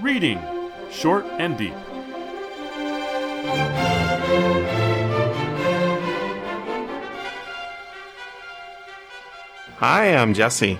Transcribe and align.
Reading 0.00 0.40
Short 0.90 1.24
and 1.38 1.56
Deep. 1.56 1.74
Hi, 9.78 10.14
I'm 10.16 10.34
Jesse, 10.34 10.78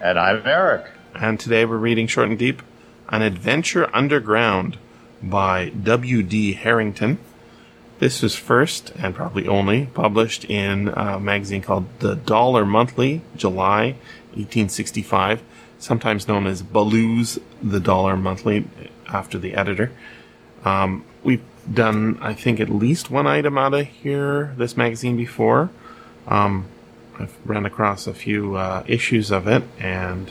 And 0.00 0.18
I'm 0.18 0.42
Eric. 0.46 0.90
and 1.14 1.38
today 1.40 1.64
we're 1.64 1.76
reading 1.76 2.06
Short 2.06 2.28
and 2.28 2.38
Deep 2.38 2.62
An 3.08 3.22
Adventure 3.22 3.88
Underground 3.94 4.78
by 5.22 5.70
W.D. 5.70 6.54
Harrington. 6.54 7.18
This 7.98 8.22
was 8.22 8.36
first, 8.36 8.92
and 8.98 9.14
probably 9.14 9.48
only, 9.48 9.86
published 9.86 10.44
in 10.44 10.88
a 10.88 11.18
magazine 11.18 11.62
called 11.62 11.86
The 12.00 12.14
Dollar 12.14 12.64
Monthly, 12.66 13.22
July 13.36 13.96
1865, 14.34 15.42
sometimes 15.78 16.28
known 16.28 16.46
as 16.46 16.62
Ballou's 16.62 17.38
The 17.62 17.80
Dollar 17.80 18.16
Monthly, 18.16 18.66
after 19.08 19.38
the 19.38 19.54
editor. 19.54 19.92
Um, 20.64 21.04
we've 21.22 21.42
done, 21.72 22.18
I 22.20 22.34
think, 22.34 22.60
at 22.60 22.68
least 22.68 23.10
one 23.10 23.26
item 23.26 23.58
out 23.58 23.74
of 23.74 23.86
here, 23.86 24.54
this 24.56 24.76
magazine 24.76 25.16
before. 25.16 25.70
Um, 26.26 26.66
I've 27.18 27.36
run 27.44 27.64
across 27.64 28.06
a 28.06 28.14
few 28.14 28.56
uh, 28.56 28.84
issues 28.86 29.30
of 29.30 29.46
it, 29.46 29.62
and 29.78 30.30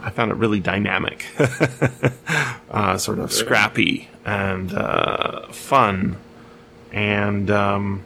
I 0.00 0.10
found 0.10 0.30
it 0.30 0.34
really 0.34 0.60
dynamic, 0.60 1.26
uh, 2.70 2.98
sort 2.98 3.18
of 3.18 3.32
scrappy 3.32 4.08
and 4.24 4.72
uh, 4.72 5.48
fun. 5.48 6.16
And 6.92 7.50
um, 7.50 8.04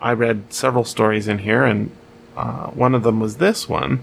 I 0.00 0.12
read 0.12 0.52
several 0.52 0.84
stories 0.84 1.28
in 1.28 1.38
here, 1.38 1.64
and 1.64 1.90
uh, 2.36 2.66
one 2.68 2.94
of 2.94 3.02
them 3.02 3.20
was 3.20 3.36
this 3.36 3.68
one, 3.68 4.00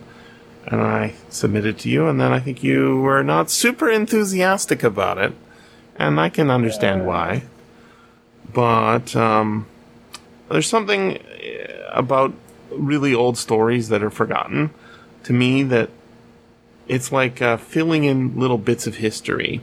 and 0.66 0.82
I 0.82 1.14
submitted 1.30 1.78
to 1.80 1.90
you, 1.90 2.08
and 2.08 2.20
then 2.20 2.32
I 2.32 2.40
think 2.40 2.64
you 2.64 3.00
were 3.02 3.24
not 3.24 3.50
super 3.50 3.90
enthusiastic 3.90 4.84
about 4.84 5.18
it, 5.18 5.34
and 5.98 6.20
I 6.20 6.30
can 6.30 6.50
understand 6.50 7.06
why. 7.06 7.44
But 8.54 9.16
um, 9.16 9.66
there's 10.50 10.68
something 10.68 11.18
uh, 11.18 11.90
about 11.92 12.34
really 12.72 13.14
old 13.14 13.38
stories 13.38 13.90
that 13.90 14.04
are 14.04 14.10
forgotten 14.10 14.72
to 15.24 15.34
me 15.34 15.64
that 15.64 15.90
it's 16.88 17.12
like 17.12 17.42
uh, 17.42 17.58
filling 17.58 18.04
in 18.04 18.40
little 18.40 18.58
bits 18.58 18.88
of 18.88 18.98
history. 18.98 19.62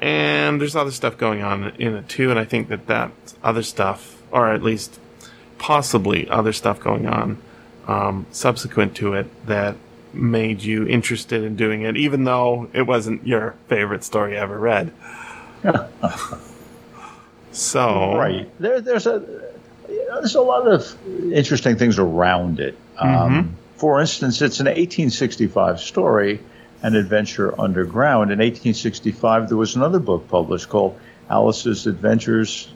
And 0.00 0.60
there's 0.60 0.76
other 0.76 0.90
stuff 0.90 1.16
going 1.16 1.42
on 1.42 1.70
in 1.78 1.94
it 1.94 2.08
too, 2.08 2.30
and 2.30 2.38
I 2.38 2.44
think 2.44 2.68
that 2.68 2.86
that 2.86 3.12
other 3.42 3.62
stuff, 3.62 4.22
or 4.30 4.52
at 4.52 4.62
least 4.62 5.00
possibly 5.58 6.28
other 6.28 6.52
stuff 6.52 6.78
going 6.78 7.06
on 7.06 7.38
um, 7.86 8.26
subsequent 8.30 8.94
to 8.96 9.14
it, 9.14 9.46
that 9.46 9.76
made 10.12 10.62
you 10.62 10.86
interested 10.86 11.42
in 11.44 11.56
doing 11.56 11.82
it, 11.82 11.96
even 11.96 12.24
though 12.24 12.68
it 12.72 12.82
wasn't 12.82 13.26
your 13.26 13.54
favorite 13.68 14.04
story 14.04 14.36
ever 14.36 14.58
read. 14.58 14.92
so, 17.52 18.16
Right. 18.16 18.50
There, 18.60 18.80
there's 18.80 19.06
a 19.06 19.22
you 19.88 20.08
know, 20.08 20.20
there's 20.20 20.34
a 20.34 20.40
lot 20.40 20.66
of 20.66 20.96
interesting 21.32 21.76
things 21.76 21.98
around 21.98 22.60
it. 22.60 22.76
Um, 22.98 23.56
For 23.76 24.00
instance, 24.00 24.40
it's 24.42 24.60
an 24.60 24.66
1865 24.66 25.80
story, 25.80 26.40
An 26.82 26.96
Adventure 26.96 27.58
Underground. 27.60 28.30
In 28.32 28.38
1865, 28.38 29.48
there 29.48 29.56
was 29.56 29.76
another 29.76 29.98
book 29.98 30.28
published 30.28 30.68
called 30.68 30.98
Alice's 31.28 31.86
Adventures 31.86 32.72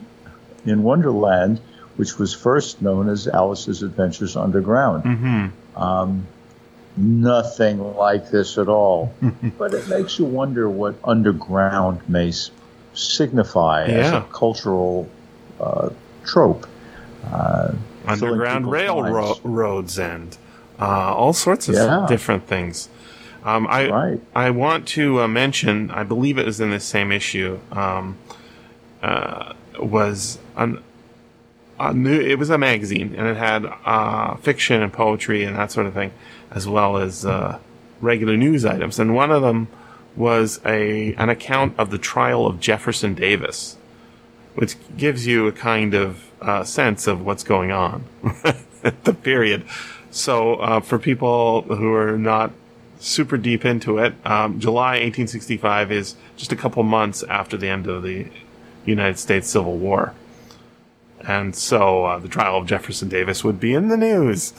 in 0.65 0.83
Wonderland, 0.83 1.59
which 1.97 2.17
was 2.17 2.33
first 2.33 2.81
known 2.81 3.09
as 3.09 3.27
Alice's 3.27 3.83
Adventures 3.83 4.35
Underground. 4.37 5.51
Um, 5.75 6.27
nothing 7.01 7.95
like 7.95 8.29
this 8.29 8.57
at 8.57 8.67
all. 8.67 9.13
but 9.57 9.73
it 9.73 9.87
makes 9.87 10.19
you 10.19 10.25
wonder 10.25 10.69
what 10.69 10.95
underground 11.03 12.07
may 12.07 12.29
s- 12.29 12.51
signify 12.93 13.85
as 13.85 14.11
a 14.11 14.21
cultural 14.31 15.09
uh, 15.59 15.89
trope. 16.23 16.67
Uh, 17.31 17.73
underground 18.07 18.69
railroads 18.69 19.99
and 19.99 20.37
uh, 20.79 21.13
all 21.15 21.33
sorts 21.33 21.67
of 21.69 21.75
Yeah. 21.75 22.05
different 22.09 22.47
things. 22.47 22.89
Um, 23.43 23.67
I 23.67 23.89
Right. 23.89 24.19
I 24.35 24.49
want 24.51 24.87
to 24.89 25.21
uh, 25.21 25.27
mention. 25.27 25.89
I 25.91 26.03
believe 26.03 26.37
it 26.37 26.45
was 26.45 26.59
in 26.59 26.69
this 26.71 26.83
same 26.83 27.11
issue. 27.11 27.59
Um, 27.71 28.17
uh, 29.01 29.53
was 29.79 30.37
an, 30.57 30.79
a 31.79 31.91
new. 31.93 32.19
It 32.19 32.37
was 32.37 32.49
a 32.51 32.57
magazine, 32.57 33.15
and 33.17 33.27
it 33.27 33.37
had 33.37 33.65
uh, 33.85 34.35
fiction 34.35 34.81
and 34.83 34.93
poetry 34.93 35.43
and 35.43 35.55
that 35.55 35.71
sort 35.71 35.87
of 35.87 35.93
thing, 35.95 36.11
as 36.51 36.67
well 36.67 36.97
as 36.97 37.25
uh, 37.25 37.59
regular 37.99 38.37
news 38.37 38.65
items. 38.65 38.99
And 38.99 39.15
one 39.15 39.31
of 39.31 39.41
them 39.41 39.67
was 40.15 40.59
a 40.65 41.13
an 41.15 41.29
account 41.29 41.73
of 41.77 41.89
the 41.89 41.97
trial 41.97 42.45
of 42.45 42.59
Jefferson 42.59 43.13
Davis 43.13 43.77
which 44.55 44.75
gives 44.97 45.25
you 45.25 45.47
a 45.47 45.51
kind 45.51 45.93
of 45.93 46.29
uh, 46.41 46.63
sense 46.63 47.07
of 47.07 47.25
what's 47.25 47.43
going 47.43 47.71
on 47.71 48.03
at 48.83 49.03
the 49.03 49.13
period. 49.13 49.63
So, 50.09 50.55
uh, 50.55 50.79
for 50.81 50.99
people 50.99 51.61
who 51.61 51.93
are 51.93 52.17
not 52.17 52.51
super 52.99 53.37
deep 53.37 53.63
into 53.63 53.97
it, 53.97 54.13
um, 54.25 54.59
July 54.59 54.93
1865 54.99 55.91
is 55.91 56.15
just 56.35 56.51
a 56.51 56.55
couple 56.55 56.83
months 56.83 57.23
after 57.23 57.55
the 57.55 57.69
end 57.69 57.87
of 57.87 58.03
the 58.03 58.27
United 58.85 59.17
States 59.17 59.49
Civil 59.49 59.77
War. 59.77 60.13
And 61.21 61.55
so, 61.55 62.05
uh, 62.05 62.19
the 62.19 62.27
trial 62.27 62.57
of 62.57 62.67
Jefferson 62.67 63.07
Davis 63.07 63.43
would 63.43 63.59
be 63.59 63.73
in 63.73 63.87
the 63.87 63.97
news. 63.97 64.53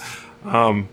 Um, 0.45 0.89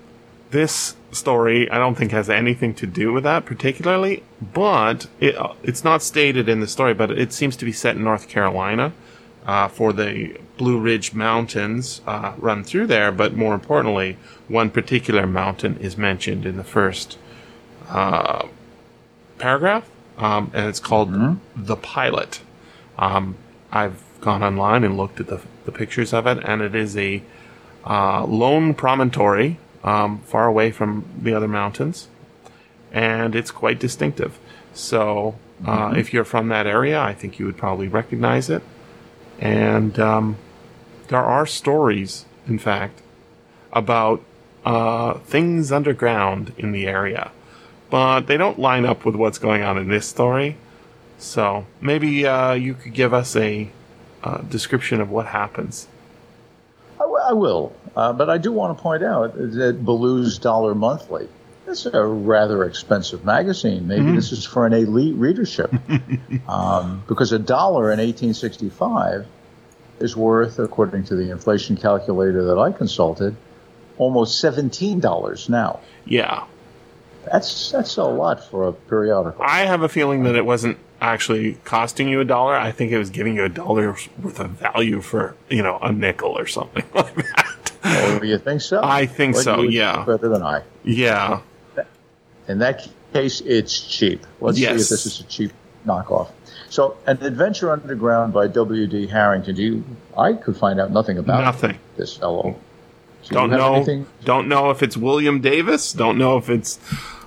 this 0.52 0.96
story, 1.12 1.70
I 1.70 1.78
don't 1.78 1.96
think 1.96 2.12
has 2.12 2.30
anything 2.30 2.74
to 2.76 2.88
do 2.88 3.14
with 3.14 3.24
that 3.24 3.46
particularly, 3.46 4.24
but 4.42 5.08
it, 5.20 5.36
it's 5.64 5.84
not 5.84 6.02
stated 6.02 6.50
in 6.50 6.60
the 6.60 6.68
story, 6.68 6.94
but 6.94 7.12
it 7.12 7.34
seems 7.34 7.56
to 7.58 7.66
be 7.66 7.72
set 7.72 7.96
in 7.96 8.04
North 8.04 8.28
Carolina, 8.28 8.94
uh, 9.46 9.68
for 9.68 9.94
the 9.94 10.38
Blue 10.58 10.80
Ridge 10.80 11.14
Mountains, 11.14 12.02
uh, 12.06 12.34
run 12.38 12.64
through 12.64 12.88
there, 12.88 13.12
but 13.12 13.36
more 13.36 13.54
importantly, 13.54 14.18
one 14.48 14.70
particular 14.70 15.26
mountain 15.26 15.78
is 15.78 15.98
mentioned 15.98 16.46
in 16.46 16.58
the 16.58 16.64
first, 16.64 17.18
uh, 17.88 18.48
paragraph, 19.38 19.90
um, 20.18 20.52
and 20.54 20.68
it's 20.68 20.80
called 20.80 21.40
The 21.56 21.76
Pilot. 21.78 22.42
Um, 22.98 23.36
I've 23.72 24.04
gone 24.22 24.44
online 24.44 24.84
and 24.84 24.98
looked 24.98 25.20
at 25.20 25.28
the, 25.28 25.42
the 25.66 25.72
pictures 25.72 26.14
of 26.14 26.28
it, 26.28 26.40
and 26.44 26.62
it 26.62 26.76
is 26.76 26.98
a, 26.98 27.24
uh, 27.86 28.26
lone 28.26 28.74
promontory 28.74 29.58
um, 29.84 30.20
far 30.20 30.48
away 30.48 30.72
from 30.72 31.06
the 31.22 31.34
other 31.34 31.48
mountains, 31.48 32.08
and 32.92 33.36
it's 33.36 33.52
quite 33.52 33.80
distinctive. 33.80 34.40
So, 34.74 35.36
uh, 35.66 35.94
if 35.98 36.14
you're 36.14 36.26
from 36.26 36.48
that 36.50 36.68
area, 36.68 37.00
I 37.00 37.14
think 37.14 37.40
you 37.40 37.46
would 37.46 37.58
probably 37.58 37.88
recognize 37.88 38.50
it. 38.50 38.64
And 39.40 40.00
um, 40.00 40.38
there 41.08 41.24
are 41.24 41.46
stories, 41.46 42.26
in 42.48 42.60
fact, 42.60 43.02
about 43.72 44.24
uh, 44.66 45.16
things 45.20 45.72
underground 45.72 46.54
in 46.58 46.72
the 46.72 46.88
area, 46.88 47.32
but 47.90 48.28
they 48.28 48.38
don't 48.38 48.60
line 48.60 48.86
up 48.86 49.06
with 49.06 49.16
what's 49.16 49.38
going 49.38 49.64
on 49.64 49.78
in 49.78 49.88
this 49.88 50.08
story. 50.08 50.58
So 51.18 51.66
maybe 51.82 52.26
uh, 52.26 52.54
you 52.54 52.74
could 52.74 52.94
give 52.94 53.14
us 53.14 53.36
a 53.36 53.70
uh, 54.24 54.42
description 54.42 55.02
of 55.02 55.10
what 55.10 55.28
happens. 55.28 55.88
I, 56.96 57.04
w- 57.04 57.24
I 57.24 57.34
will, 57.34 57.74
uh, 57.96 58.14
but 58.14 58.30
I 58.30 58.38
do 58.38 58.52
want 58.52 58.78
to 58.78 58.82
point 58.82 59.04
out 59.04 59.36
that 59.36 59.84
Ballou's 59.84 60.38
Dollar 60.40 60.76
Monthly. 60.76 61.28
It's 61.68 61.86
a 61.86 62.04
rather 62.04 62.64
expensive 62.64 63.24
magazine. 63.24 63.88
Maybe 63.88 64.12
this 64.14 64.32
is 64.32 64.44
for 64.44 64.66
an 64.66 64.74
elite 64.74 65.16
readership, 65.16 65.72
um, 66.48 67.04
because 67.08 67.32
a 67.32 67.38
dollar 67.38 67.92
in 67.92 68.00
1865 68.00 69.28
is 70.00 70.16
worth, 70.16 70.58
according 70.58 71.04
to 71.06 71.16
the 71.16 71.30
inflation 71.30 71.78
calculator 71.78 72.46
that 72.46 72.58
I 72.58 72.72
consulted, 72.72 73.36
almost 74.00 74.40
seventeen 74.40 75.00
dollars 75.00 75.48
now. 75.48 75.80
Yeah, 76.06 76.46
That's 77.26 77.72
that's 77.72 77.98
a 77.98 78.04
lot 78.06 78.44
for 78.50 78.68
a 78.70 78.74
periodical. 78.74 79.44
I 79.44 79.66
have 79.66 79.84
a 79.84 79.90
feeling 79.90 80.24
that 80.24 80.36
it 80.36 80.46
wasn't 80.46 80.80
actually 81.02 81.54
costing 81.66 82.08
you 82.08 82.20
a 82.20 82.26
dollar. 82.26 82.56
I 82.56 82.72
think 82.72 82.92
it 82.92 82.98
was 82.98 83.10
giving 83.12 83.36
you 83.36 83.44
a 83.44 83.50
dollar's 83.50 84.10
worth 84.22 84.40
of 84.40 84.50
value 84.52 85.02
for, 85.02 85.36
you 85.50 85.62
know, 85.62 85.78
a 85.82 85.92
nickel 85.92 86.38
or 86.38 86.48
something 86.48 86.84
like 86.94 87.14
that. 87.16 87.49
Oh, 87.84 88.22
you 88.24 88.38
think 88.38 88.62
so? 88.62 88.82
I 88.84 89.06
think 89.06 89.36
so, 89.36 89.62
yeah. 89.62 90.04
Better 90.06 90.30
than 90.30 90.42
I. 90.44 90.64
Yeah. 90.84 91.42
In 92.48 92.60
that 92.60 92.88
case, 93.14 93.42
it's 93.42 93.80
cheap. 93.80 94.26
Let's 94.42 94.58
see 94.58 94.66
if 94.66 94.74
this 94.74 95.06
is 95.06 95.20
a 95.20 95.24
cheap 95.24 95.52
knockoff. 95.86 96.30
So, 96.70 96.98
an 97.08 97.24
Adventure 97.24 97.72
Underground 97.72 98.34
by 98.34 98.48
W.D. 98.48 99.08
Harrington. 99.08 99.56
Do 99.56 99.62
you? 99.64 99.84
I 100.18 100.34
could 100.34 100.58
find 100.58 100.80
out 100.80 100.92
nothing 100.92 101.18
about 101.18 101.44
Nothing. 101.44 101.80
this 101.98 102.16
fellow. 102.18 102.60
Do 103.24 103.34
Don't 103.36 103.50
know. 103.52 103.76
anything? 103.76 104.06
Don't 104.24 104.48
know 104.48 104.70
if 104.72 104.82
it's 104.84 104.96
William 104.98 105.42
Davis. 105.42 105.94
Don't 105.94 106.18
know 106.18 106.38
if 106.38 106.50
it's 106.50 106.80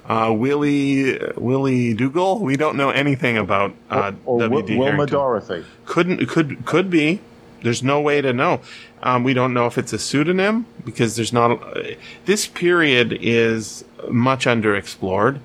uh, 0.06 0.32
Willie 0.36 1.18
Willie 1.36 1.94
Dougal. 1.94 2.40
We 2.40 2.56
don't 2.56 2.76
know 2.76 2.90
anything 2.90 3.36
about 3.36 3.74
uh, 3.90 4.12
Or 4.24 4.40
W.D. 4.40 4.76
Wilma 4.76 4.92
Harrington. 4.92 5.18
Dorothy? 5.18 5.64
Couldn't 5.86 6.26
could 6.28 6.64
could 6.64 6.88
be. 6.90 7.20
There's 7.62 7.82
no 7.82 8.00
way 8.00 8.20
to 8.20 8.32
know. 8.32 8.60
Um, 9.02 9.24
we 9.24 9.34
don't 9.34 9.54
know 9.54 9.66
if 9.66 9.78
it's 9.78 9.92
a 9.92 9.98
pseudonym 9.98 10.66
because 10.84 11.16
there's 11.16 11.32
not. 11.32 11.62
Uh, 11.62 11.94
this 12.24 12.46
period 12.46 13.18
is 13.20 13.84
much 14.08 14.46
underexplored. 14.46 15.40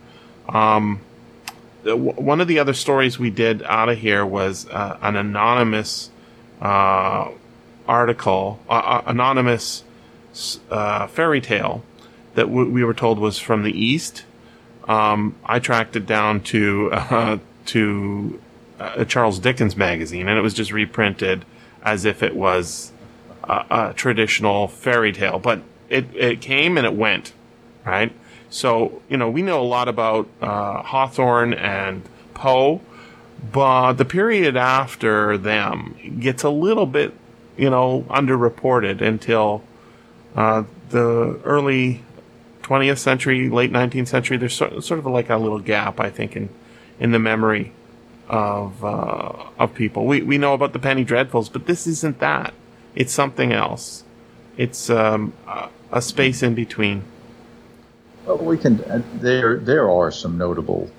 Um, 0.49 1.01
one 1.83 2.41
of 2.41 2.47
the 2.47 2.59
other 2.59 2.73
stories 2.73 3.17
we 3.17 3.29
did 3.29 3.63
out 3.63 3.89
of 3.89 3.99
here 3.99 4.25
was 4.25 4.67
uh, 4.69 4.97
an 5.01 5.15
anonymous 5.15 6.09
uh, 6.61 7.29
article, 7.87 8.59
uh, 8.69 8.73
uh 8.73 9.03
anonymous 9.05 9.83
uh, 10.69 11.07
fairy 11.07 11.41
tale 11.41 11.83
that 12.35 12.47
w- 12.47 12.69
we 12.69 12.83
were 12.83 12.93
told 12.93 13.19
was 13.19 13.39
from 13.39 13.63
the 13.63 13.71
east. 13.71 14.25
Um, 14.87 15.35
I 15.45 15.59
tracked 15.59 15.95
it 15.95 16.05
down 16.05 16.41
to 16.41 16.89
uh, 16.93 17.37
to 17.67 18.41
a 18.79 19.05
Charles 19.05 19.39
Dickens 19.39 19.75
magazine, 19.75 20.27
and 20.27 20.37
it 20.37 20.41
was 20.41 20.53
just 20.53 20.71
reprinted 20.71 21.45
as 21.87 22.03
if 22.03 22.21
it 22.21 22.35
was 22.35 22.91
a, 23.43 23.65
a 23.69 23.93
traditional 23.95 24.67
fairy 24.67 25.13
tale. 25.13 25.39
But 25.39 25.61
it 25.89 26.05
it 26.13 26.41
came 26.41 26.77
and 26.77 26.85
it 26.85 26.93
went, 26.93 27.33
right? 27.85 28.11
So, 28.49 29.01
you 29.09 29.17
know, 29.17 29.29
we 29.29 29.41
know 29.41 29.61
a 29.61 29.69
lot 29.77 29.87
about 29.87 30.27
uh, 30.41 30.81
Hawthorne 30.81 31.53
and 31.53 32.03
Poe, 32.33 32.81
but 33.51 33.93
the 33.93 34.05
period 34.05 34.55
after 34.55 35.37
them 35.37 36.17
gets 36.19 36.43
a 36.43 36.49
little 36.49 36.85
bit, 36.85 37.13
you 37.57 37.69
know, 37.69 38.05
underreported 38.09 39.01
until 39.01 39.63
uh, 40.35 40.63
the 40.89 41.39
early 41.43 42.03
20th 42.63 42.99
century, 42.99 43.49
late 43.49 43.71
19th 43.71 44.07
century. 44.07 44.37
There's 44.37 44.55
sort, 44.55 44.83
sort 44.83 44.99
of 44.99 45.05
like 45.07 45.29
a 45.29 45.37
little 45.37 45.59
gap, 45.59 45.99
I 45.99 46.09
think, 46.09 46.35
in 46.35 46.49
in 46.99 47.11
the 47.11 47.19
memory 47.19 47.73
of 48.27 48.83
uh, 48.83 49.33
of 49.59 49.73
people. 49.73 50.05
We 50.05 50.21
we 50.21 50.37
know 50.37 50.53
about 50.53 50.73
the 50.73 50.79
Penny 50.79 51.05
Dreadfuls, 51.05 51.51
but 51.51 51.65
this 51.65 51.87
isn't 51.87 52.19
that. 52.19 52.53
It's 52.95 53.13
something 53.13 53.53
else. 53.53 54.03
It's 54.57 54.89
um, 54.89 55.33
a, 55.47 55.69
a 55.91 56.01
space 56.01 56.41
in 56.41 56.55
between. 56.55 57.03
Well, 58.25 58.37
we 58.37 58.57
can. 58.57 58.81
Uh, 58.81 59.01
there, 59.15 59.57
there 59.57 59.89
are 59.89 60.11
some 60.11 60.37
notable 60.37 60.89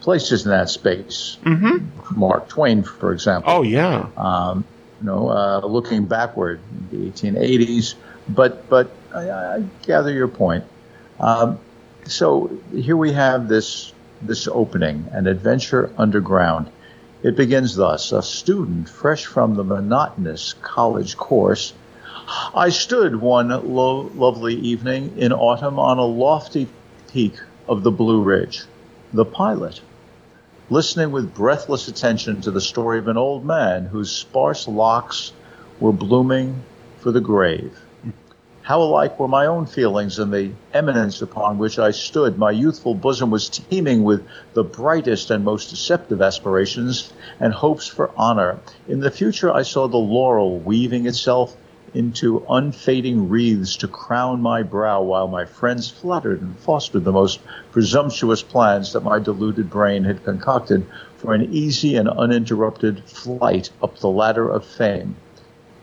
places 0.00 0.44
in 0.44 0.50
that 0.50 0.70
space. 0.70 1.38
Mm-hmm. 1.44 2.18
Mark 2.18 2.48
Twain, 2.48 2.82
for 2.82 3.12
example. 3.12 3.52
Oh 3.52 3.62
yeah. 3.62 4.08
Um, 4.16 4.64
you 5.00 5.06
know, 5.06 5.28
uh, 5.28 5.60
looking 5.64 6.06
backward, 6.06 6.60
in 6.90 7.04
the 7.04 7.10
1880s. 7.10 7.94
But, 8.28 8.68
but 8.68 8.90
I, 9.14 9.30
I 9.30 9.64
gather 9.82 10.12
your 10.12 10.28
point. 10.28 10.64
Um, 11.20 11.58
so 12.04 12.50
here 12.72 12.96
we 12.96 13.12
have 13.12 13.48
this 13.48 13.92
this 14.22 14.48
opening, 14.48 15.06
an 15.12 15.26
adventure 15.26 15.90
underground. 15.96 16.68
It 17.22 17.36
begins 17.36 17.76
thus: 17.76 18.12
a 18.12 18.22
student 18.22 18.88
fresh 18.88 19.26
from 19.26 19.54
the 19.54 19.64
monotonous 19.64 20.54
college 20.62 21.16
course 21.16 21.72
I 22.54 22.68
stood 22.68 23.16
one 23.16 23.48
lo- 23.48 24.10
lovely 24.14 24.54
evening 24.54 25.14
in 25.16 25.32
autumn 25.32 25.78
on 25.78 25.96
a 25.96 26.04
lofty 26.04 26.68
peak 27.10 27.40
of 27.66 27.82
the 27.82 27.90
Blue 27.90 28.20
Ridge, 28.20 28.64
the 29.14 29.24
pilot, 29.24 29.80
listening 30.68 31.10
with 31.10 31.34
breathless 31.34 31.88
attention 31.88 32.42
to 32.42 32.50
the 32.50 32.60
story 32.60 32.98
of 32.98 33.08
an 33.08 33.16
old 33.16 33.46
man 33.46 33.86
whose 33.86 34.10
sparse 34.10 34.68
locks 34.68 35.32
were 35.80 35.92
blooming 35.92 36.64
for 36.98 37.12
the 37.12 37.22
grave. 37.22 37.80
How 38.68 38.82
alike 38.82 39.18
were 39.18 39.28
my 39.28 39.46
own 39.46 39.64
feelings 39.64 40.18
in 40.18 40.30
the 40.30 40.50
eminence 40.74 41.22
upon 41.22 41.56
which 41.56 41.78
I 41.78 41.90
stood. 41.90 42.36
My 42.36 42.50
youthful 42.50 42.94
bosom 42.94 43.30
was 43.30 43.48
teeming 43.48 44.04
with 44.04 44.26
the 44.52 44.62
brightest 44.62 45.30
and 45.30 45.42
most 45.42 45.70
deceptive 45.70 46.20
aspirations 46.20 47.10
and 47.40 47.54
hopes 47.54 47.88
for 47.88 48.10
honor. 48.14 48.58
In 48.86 49.00
the 49.00 49.10
future, 49.10 49.50
I 49.50 49.62
saw 49.62 49.88
the 49.88 49.96
laurel 49.96 50.58
weaving 50.58 51.06
itself 51.06 51.56
into 51.94 52.44
unfading 52.50 53.30
wreaths 53.30 53.74
to 53.78 53.88
crown 53.88 54.42
my 54.42 54.62
brow 54.62 55.00
while 55.00 55.28
my 55.28 55.46
friends 55.46 55.88
fluttered 55.88 56.42
and 56.42 56.54
fostered 56.58 57.04
the 57.04 57.10
most 57.10 57.40
presumptuous 57.72 58.42
plans 58.42 58.92
that 58.92 59.02
my 59.02 59.18
deluded 59.18 59.70
brain 59.70 60.04
had 60.04 60.26
concocted 60.26 60.84
for 61.16 61.32
an 61.32 61.54
easy 61.54 61.96
and 61.96 62.06
uninterrupted 62.06 63.02
flight 63.04 63.70
up 63.82 63.98
the 64.00 64.10
ladder 64.10 64.46
of 64.46 64.62
fame. 64.62 65.16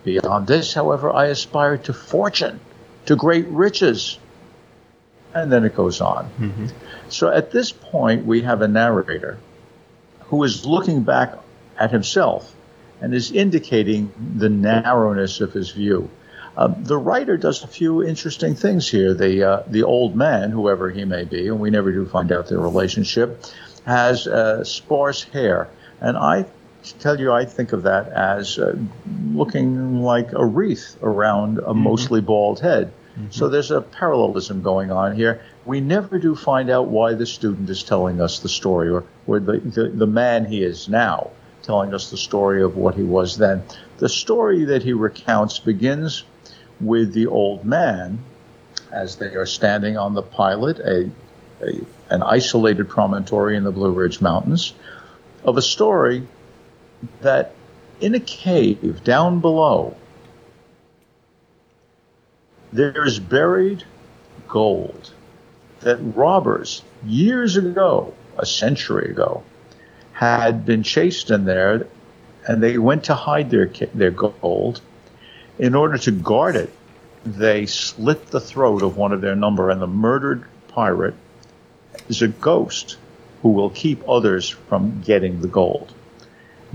Beyond 0.04 0.46
this, 0.46 0.76
however, 0.76 1.12
I 1.12 1.26
aspired 1.26 1.86
to 1.86 1.94
fortune, 1.94 2.60
to 3.06 3.16
great 3.16 3.48
riches. 3.48 4.18
And 5.34 5.52
then 5.52 5.66
it 5.66 5.76
goes 5.76 6.00
on. 6.00 6.26
Mm-hmm. 6.40 6.68
So 7.10 7.32
at 7.32 7.52
this 7.52 7.72
point, 7.72 8.26
we 8.26 8.42
have 8.44 8.62
a 8.62 8.68
narrator 8.68 9.38
who 10.28 10.44
is 10.44 10.66
looking 10.66 11.04
back 11.04 11.34
at 11.78 11.92
himself 11.92 12.56
and 13.02 13.14
is 13.14 13.32
indicating 13.32 14.14
the 14.38 14.50
narrowness 14.50 15.42
of 15.42 15.52
his 15.54 15.72
view. 15.72 16.10
Uh, 16.58 16.74
the 16.78 16.98
writer 16.98 17.36
does 17.36 17.64
a 17.64 17.68
few 17.68 18.02
interesting 18.02 18.56
things 18.56 18.90
here. 18.90 19.14
The 19.14 19.44
uh, 19.44 19.64
the 19.68 19.84
old 19.84 20.16
man, 20.16 20.52
whoever 20.52 20.90
he 20.90 21.04
may 21.04 21.26
be, 21.26 21.48
and 21.48 21.60
we 21.60 21.70
never 21.70 21.92
do 21.92 22.06
find 22.06 22.32
out 22.32 22.48
their 22.48 22.60
relationship, 22.60 23.44
has 23.86 24.26
uh, 24.26 24.64
sparse 24.64 25.24
hair, 25.24 25.68
and 26.00 26.16
I 26.18 26.46
tell 26.94 27.20
you, 27.20 27.32
I 27.32 27.46
think 27.46 27.74
of 27.74 27.84
that 27.84 28.10
as 28.10 28.58
uh, 28.60 28.76
looking 29.32 30.02
like 30.02 30.34
a 30.34 30.46
wreath 30.46 30.98
around 31.02 31.60
a 31.60 31.62
mm-hmm. 31.62 31.80
mostly 31.80 32.22
bald 32.22 32.60
head. 32.60 32.92
Mm-hmm. 33.18 33.32
So 33.32 33.50
there's 33.50 33.72
a 33.72 33.82
parallelism 33.82 34.62
going 34.62 34.92
on 34.92 35.16
here. 35.16 35.42
We 35.66 35.82
never 35.82 36.20
do 36.20 36.36
find 36.36 36.70
out 36.70 36.88
why 36.88 37.14
the 37.14 37.26
student 37.26 37.70
is 37.70 37.84
telling 37.84 38.22
us 38.22 38.40
the 38.40 38.50
story 38.50 38.90
or, 38.90 39.04
or 39.26 39.40
the, 39.40 39.60
the, 39.60 39.90
the 39.90 40.08
man 40.08 40.46
he 40.46 40.64
is 40.64 40.90
now 40.90 41.32
telling 41.64 41.94
us 41.94 42.12
the 42.12 42.18
story 42.18 42.62
of 42.62 42.78
what 42.78 42.96
he 42.96 43.04
was 43.04 43.38
then. 43.38 43.64
The 43.98 44.10
story 44.10 44.66
that 44.66 44.84
he 44.84 44.94
recounts 44.94 45.58
begins 45.60 46.24
with 46.80 47.14
the 47.14 47.28
old 47.28 47.66
man 47.66 48.20
as 48.92 49.16
they 49.16 49.36
are 49.36 49.46
standing 49.46 49.98
on 49.98 50.14
the 50.14 50.22
pilot, 50.22 50.80
a, 50.80 51.10
a, 51.62 51.82
an 52.10 52.22
isolated 52.22 52.88
promontory 52.88 53.58
in 53.58 53.64
the 53.64 53.72
Blue 53.72 53.92
Ridge 53.92 54.22
Mountains, 54.22 54.74
of 55.44 55.58
a 55.58 55.62
story 55.62 56.28
that 57.22 57.54
in 58.00 58.16
a 58.16 58.20
cave 58.20 59.04
down 59.04 59.40
below, 59.40 59.96
there 62.72 63.06
is 63.06 63.20
buried 63.20 63.84
gold 64.48 65.12
that 65.82 65.98
robbers 65.98 66.84
years 67.06 67.58
ago, 67.58 68.14
a 68.38 68.46
century 68.46 69.12
ago, 69.12 69.44
had 70.14 70.66
been 70.66 70.84
chased 70.84 71.30
in 71.30 71.46
there, 71.46 71.88
and 72.48 72.62
they 72.62 72.78
went 72.78 73.06
to 73.06 73.14
hide 73.14 73.50
their 73.50 73.68
their 73.94 74.12
gold. 74.12 74.82
In 75.58 75.76
order 75.76 75.98
to 76.00 76.12
guard 76.12 76.56
it, 76.56 76.70
they 77.26 77.66
slit 77.66 78.28
the 78.28 78.40
throat 78.40 78.82
of 78.82 78.98
one 78.98 79.14
of 79.14 79.22
their 79.22 79.36
number, 79.36 79.70
and 79.70 79.82
the 79.82 79.88
murdered 79.88 80.44
pirate 80.68 81.16
is 82.10 82.22
a 82.22 82.28
ghost 82.28 82.98
who 83.42 83.50
will 83.50 83.70
keep 83.70 84.08
others 84.08 84.50
from 84.50 85.02
getting 85.02 85.42
the 85.42 85.48
gold. 85.48 85.94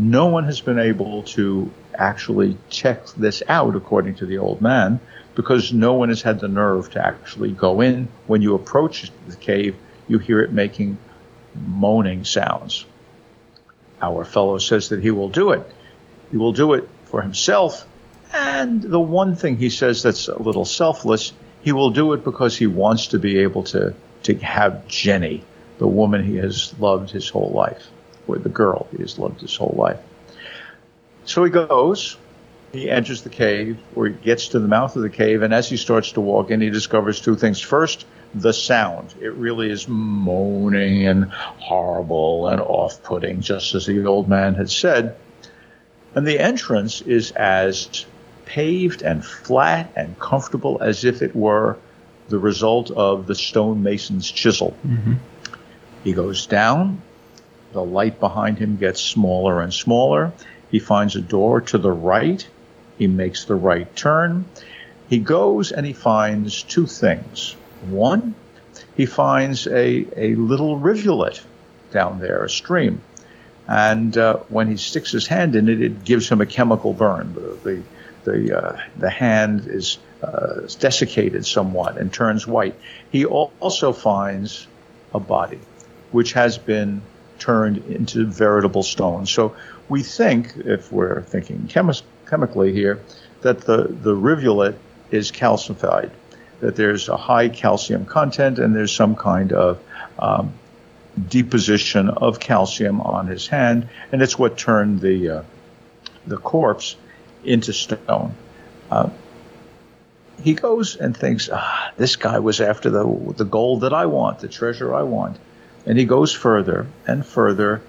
No 0.01 0.29
one 0.29 0.45
has 0.45 0.63
been 0.63 0.79
able 0.79 1.25
to 1.25 1.71
actually 1.95 2.57
check 2.71 3.07
this 3.19 3.43
out, 3.47 3.77
according 3.77 4.15
to 4.15 4.25
the 4.25 4.39
old 4.39 4.63
man, 4.63 4.99
because 5.35 5.75
no 5.75 5.93
one 5.93 6.09
has 6.09 6.23
had 6.23 6.41
the 6.41 6.49
nerve 6.49 6.91
to 6.93 7.07
actually 7.07 7.53
go 7.53 7.83
in. 7.83 8.09
When 8.27 8.41
you 8.41 8.55
approach 8.55 9.13
the 9.29 9.37
cave, 9.37 9.77
you 10.09 10.19
hear 10.19 10.41
it 10.41 10.53
making 10.53 10.97
moaning 11.55 12.25
sounds. 12.25 12.87
Our 14.01 14.25
fellow 14.25 14.57
says 14.57 14.89
that 14.89 15.03
he 15.03 15.11
will 15.11 15.29
do 15.29 15.51
it. 15.51 15.71
He 16.31 16.39
will 16.39 16.55
do 16.55 16.73
it 16.73 16.89
for 17.05 17.21
himself. 17.21 17.87
And 18.33 18.81
the 18.81 18.99
one 18.99 19.37
thing 19.37 19.59
he 19.59 19.69
says 19.69 20.03
that's 20.03 20.29
a 20.29 20.41
little 20.41 20.65
selfless, 20.65 21.35
he 21.61 21.73
will 21.73 21.91
do 21.91 22.15
it 22.15 22.25
because 22.25 22.57
he 22.57 22.67
wants 22.67 23.09
to 23.09 23.19
be 23.19 23.41
able 23.41 23.65
to, 23.65 23.95
to 24.23 24.35
have 24.37 24.89
Jenny, 24.89 25.45
the 25.77 25.87
woman 25.87 26.25
he 26.25 26.37
has 26.37 26.73
loved 26.79 27.11
his 27.11 27.29
whole 27.29 27.51
life, 27.51 27.87
or 28.33 28.39
the 28.39 28.49
girl 28.49 28.87
he 28.93 28.99
has 28.99 29.19
loved 29.19 29.41
his 29.41 29.57
whole 29.57 29.75
life. 29.77 30.01
So 31.25 31.45
he 31.45 31.51
goes, 31.51 32.17
he 32.73 32.91
enters 32.91 33.23
the 33.23 33.31
cave, 33.31 33.79
or 33.95 34.07
he 34.07 34.15
gets 34.15 34.49
to 34.49 34.61
the 34.61 34.69
mouth 34.69 34.97
of 34.97 35.03
the 35.03 35.11
cave, 35.11 35.43
and 35.43 35.53
as 35.53 35.69
he 35.69 35.77
starts 35.77 36.13
to 36.13 36.21
walk 36.21 36.51
in, 36.51 36.61
he 36.61 36.71
discovers 36.71 37.21
two 37.21 37.37
things. 37.37 37.61
First, 37.61 38.07
the 38.35 38.53
sound. 38.53 39.15
It 39.21 39.35
really 39.35 39.71
is 39.71 39.89
moaning 39.89 41.07
and 41.07 41.25
horrible 41.25 42.49
and 42.49 42.61
off 42.61 43.03
putting, 43.03 43.41
just 43.41 43.75
as 43.75 43.87
the 43.87 44.07
old 44.07 44.29
man 44.29 44.55
had 44.55 44.71
said. 44.71 45.17
And 46.15 46.27
the 46.27 46.39
entrance 46.39 47.01
is 47.01 47.33
as 47.33 48.07
paved 48.47 49.03
and 49.03 49.25
flat 49.25 49.93
and 49.97 50.19
comfortable 50.19 50.79
as 50.81 51.05
if 51.05 51.23
it 51.23 51.35
were 51.35 51.77
the 52.29 52.39
result 52.39 52.91
of 52.91 53.27
the 53.27 53.35
stonemason's 53.35 54.31
chisel. 54.31 54.77
Mm-hmm. 54.87 55.15
He 56.05 56.13
goes 56.13 56.47
down. 56.47 57.03
The 57.73 57.85
light 57.85 58.19
behind 58.19 58.59
him 58.59 58.77
gets 58.77 59.01
smaller 59.01 59.61
and 59.61 59.73
smaller. 59.73 60.33
He 60.71 60.79
finds 60.79 61.17
a 61.17 61.21
door 61.21 61.61
to 61.61 61.79
the 61.79 61.93
right. 61.93 62.47
He 62.99 63.07
makes 63.07 63.45
the 63.45 63.55
right 63.55 63.95
turn. 63.97 64.45
He 65.09 65.19
goes 65.19 65.73
and 65.73 65.87
he 65.87 65.93
finds 65.93 66.63
two 66.63 66.87
things. 66.87 67.57
One, 67.89 68.35
he 68.97 69.07
finds 69.07 69.67
a, 69.67 70.07
a 70.17 70.35
little 70.35 70.79
rivulet 70.79 71.41
down 71.91 72.21
there, 72.21 72.45
a 72.45 72.51
stream. 72.51 73.03
And 73.67 74.17
uh, 74.17 74.39
when 74.49 74.69
he 74.69 74.77
sticks 74.77 75.13
his 75.13 75.27
hand 75.27 75.55
in 75.55 75.69
it, 75.69 75.81
it 75.81 76.05
gives 76.05 76.29
him 76.29 76.41
a 76.41 76.47
chemical 76.47 76.93
burn. 76.93 77.35
The, 77.35 77.59
the, 77.65 77.83
the, 78.25 78.59
uh, 78.59 78.81
the 78.97 79.11
hand 79.11 79.67
is 79.67 79.99
uh, 80.23 80.63
desiccated 80.79 81.47
somewhat 81.47 81.97
and 81.97 82.13
turns 82.13 82.47
white. 82.47 82.75
He 83.11 83.25
also 83.25 83.93
finds 83.93 84.67
a 85.15 85.21
body 85.21 85.61
which 86.11 86.33
has 86.33 86.59
been 86.59 87.03
turned 87.41 87.79
into 87.87 88.25
veritable 88.27 88.83
stone. 88.83 89.27
So 89.27 89.57
we 89.89 90.03
think, 90.03 90.53
if 90.57 90.93
we're 90.93 91.23
thinking 91.23 91.69
chemi- 91.69 92.03
chemically 92.29 92.73
here, 92.73 93.01
that 93.41 93.63
the, 93.63 93.85
the 93.85 94.15
rivulet 94.15 94.77
is 95.11 95.33
calcified, 95.33 96.11
that 96.61 96.77
there's 96.77 97.09
a 97.09 97.17
high 97.17 97.49
calcium 97.49 98.05
content 98.05 98.59
and 98.59 98.77
there's 98.77 98.93
some 98.93 99.17
kind 99.17 99.53
of 99.53 99.81
um, 100.19 100.53
deposition 101.29 102.09
of 102.11 102.39
calcium 102.39 103.01
on 103.01 103.27
his 103.27 103.49
hand, 103.49 103.89
and 104.13 104.23
it's 104.23 104.39
what 104.39 104.57
turned 104.57 105.01
the 105.01 105.29
uh, 105.29 105.43
the 106.27 106.37
corpse 106.37 106.97
into 107.45 107.73
stone. 107.73 108.35
Uh, 108.91 109.09
he 110.43 110.55
goes 110.55 110.97
and 110.97 111.17
thinks, 111.17 111.49
ah, 111.53 111.93
this 111.97 112.17
guy 112.17 112.39
was 112.39 112.61
after 112.61 112.91
the 112.91 113.35
the 113.37 113.45
gold 113.45 113.81
that 113.83 113.93
I 113.93 114.07
want, 114.07 114.39
the 114.41 114.49
treasure 114.49 114.95
I 114.95 115.03
want, 115.03 115.39
and 115.87 115.99
he 115.99 116.05
goes 116.05 116.33
further 116.33 116.87
and 117.07 117.25
further. 117.25 117.83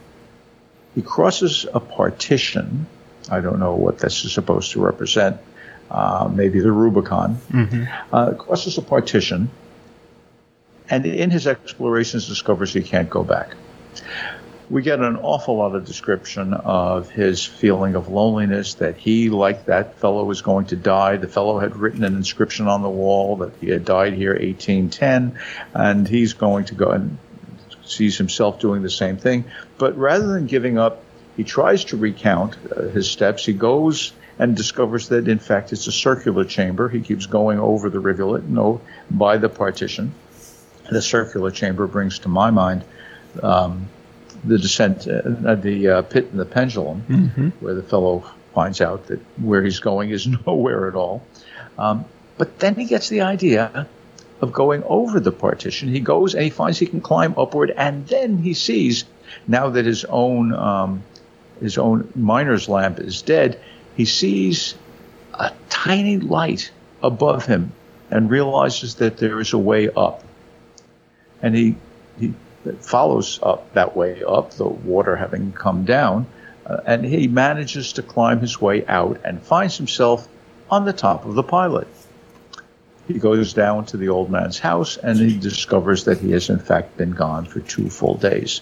He 0.95 1.01
crosses 1.01 1.65
a 1.73 1.79
partition. 1.79 2.87
I 3.29 3.39
don't 3.39 3.59
know 3.59 3.75
what 3.75 3.99
this 3.99 4.25
is 4.25 4.33
supposed 4.33 4.71
to 4.71 4.81
represent. 4.81 5.37
Uh, 5.89 6.29
maybe 6.33 6.61
the 6.61 6.71
Rubicon. 6.71 7.37
Mm-hmm. 7.49 7.83
Uh, 8.13 8.33
crosses 8.33 8.77
a 8.77 8.81
partition, 8.81 9.49
and 10.89 11.05
in 11.05 11.29
his 11.31 11.47
explorations 11.47 12.27
discovers 12.27 12.73
he 12.73 12.81
can't 12.81 13.09
go 13.09 13.23
back 13.23 13.55
we 14.71 14.81
get 14.81 14.99
an 14.99 15.17
awful 15.17 15.57
lot 15.57 15.75
of 15.75 15.83
description 15.85 16.53
of 16.53 17.09
his 17.09 17.45
feeling 17.45 17.95
of 17.95 18.07
loneliness, 18.07 18.75
that 18.75 18.95
he, 18.95 19.29
like 19.29 19.65
that 19.65 19.99
fellow, 19.99 20.23
was 20.23 20.41
going 20.41 20.67
to 20.67 20.77
die. 20.77 21.17
The 21.17 21.27
fellow 21.27 21.59
had 21.59 21.75
written 21.75 22.05
an 22.05 22.15
inscription 22.15 22.69
on 22.69 22.81
the 22.81 22.89
wall 22.89 23.35
that 23.37 23.51
he 23.59 23.67
had 23.67 23.83
died 23.83 24.13
here 24.13 24.31
1810, 24.31 25.37
and 25.73 26.07
he's 26.07 26.33
going 26.33 26.65
to 26.65 26.75
go 26.75 26.91
and 26.91 27.17
sees 27.91 28.17
himself 28.17 28.59
doing 28.59 28.81
the 28.81 28.89
same 28.89 29.17
thing. 29.17 29.45
But 29.77 29.97
rather 29.97 30.27
than 30.27 30.47
giving 30.47 30.77
up, 30.77 31.03
he 31.37 31.43
tries 31.43 31.85
to 31.85 31.97
recount 31.97 32.57
uh, 32.75 32.83
his 32.83 33.09
steps. 33.09 33.45
He 33.45 33.53
goes 33.53 34.13
and 34.39 34.55
discovers 34.55 35.09
that, 35.09 35.27
in 35.27 35.39
fact, 35.39 35.71
it's 35.71 35.87
a 35.87 35.91
circular 35.91 36.45
chamber. 36.45 36.89
He 36.89 37.01
keeps 37.01 37.25
going 37.25 37.59
over 37.59 37.89
the 37.89 37.99
rivulet, 37.99 38.43
no, 38.43 38.81
by 39.09 39.37
the 39.37 39.49
partition. 39.49 40.13
The 40.89 41.01
circular 41.01 41.51
chamber 41.51 41.87
brings 41.87 42.19
to 42.19 42.29
my 42.29 42.51
mind 42.51 42.83
um, 43.41 43.87
the 44.43 44.57
descent, 44.57 45.07
uh, 45.07 45.55
the 45.55 45.87
uh, 45.87 46.01
pit 46.01 46.29
and 46.31 46.39
the 46.39 46.45
pendulum, 46.45 47.03
mm-hmm. 47.07 47.49
where 47.63 47.75
the 47.75 47.83
fellow 47.83 48.25
finds 48.53 48.81
out 48.81 49.07
that 49.07 49.19
where 49.39 49.63
he's 49.63 49.79
going 49.79 50.09
is 50.09 50.27
nowhere 50.45 50.87
at 50.87 50.95
all. 50.95 51.23
Um, 51.77 52.05
but 52.37 52.59
then 52.59 52.75
he 52.75 52.85
gets 52.85 53.09
the 53.09 53.21
idea 53.21 53.87
of 54.41 54.51
going 54.51 54.83
over 54.83 55.19
the 55.19 55.31
partition. 55.31 55.89
He 55.89 55.99
goes 55.99 56.33
and 56.33 56.43
he 56.43 56.49
finds 56.49 56.79
he 56.79 56.87
can 56.87 57.01
climb 57.01 57.35
upward, 57.37 57.71
and 57.77 58.07
then 58.07 58.37
he 58.39 58.53
sees 58.53 59.05
now 59.47 59.69
that 59.69 59.85
his 59.85 60.03
own 60.05 60.53
um, 60.53 61.03
his 61.61 61.77
own 61.77 62.11
miner's 62.15 62.67
lamp 62.67 62.99
is 62.99 63.21
dead. 63.21 63.59
He 63.95 64.05
sees 64.05 64.75
a 65.33 65.51
tiny 65.69 66.17
light 66.17 66.71
above 67.03 67.45
him 67.45 67.71
and 68.09 68.29
realizes 68.29 68.95
that 68.95 69.17
there 69.17 69.39
is 69.39 69.53
a 69.53 69.57
way 69.57 69.89
up. 69.89 70.23
And 71.41 71.55
he 71.55 71.75
he 72.19 72.33
follows 72.79 73.39
up 73.41 73.73
that 73.73 73.95
way 73.95 74.23
up, 74.23 74.51
the 74.51 74.67
water 74.67 75.15
having 75.15 75.51
come 75.53 75.85
down, 75.85 76.25
uh, 76.65 76.77
and 76.85 77.05
he 77.05 77.27
manages 77.27 77.93
to 77.93 78.03
climb 78.03 78.39
his 78.39 78.59
way 78.59 78.85
out 78.87 79.19
and 79.23 79.41
finds 79.41 79.77
himself 79.77 80.27
on 80.69 80.85
the 80.85 80.93
top 80.93 81.25
of 81.25 81.35
the 81.35 81.43
pilot. 81.43 81.87
He 83.11 83.19
goes 83.19 83.53
down 83.53 83.85
to 83.87 83.97
the 83.97 84.07
old 84.07 84.29
man's 84.29 84.57
house 84.57 84.95
and 84.95 85.19
he 85.19 85.37
discovers 85.37 86.05
that 86.05 86.19
he 86.19 86.31
has 86.31 86.49
in 86.49 86.59
fact 86.59 86.95
been 86.95 87.11
gone 87.11 87.45
for 87.45 87.59
two 87.59 87.89
full 87.89 88.15
days. 88.15 88.61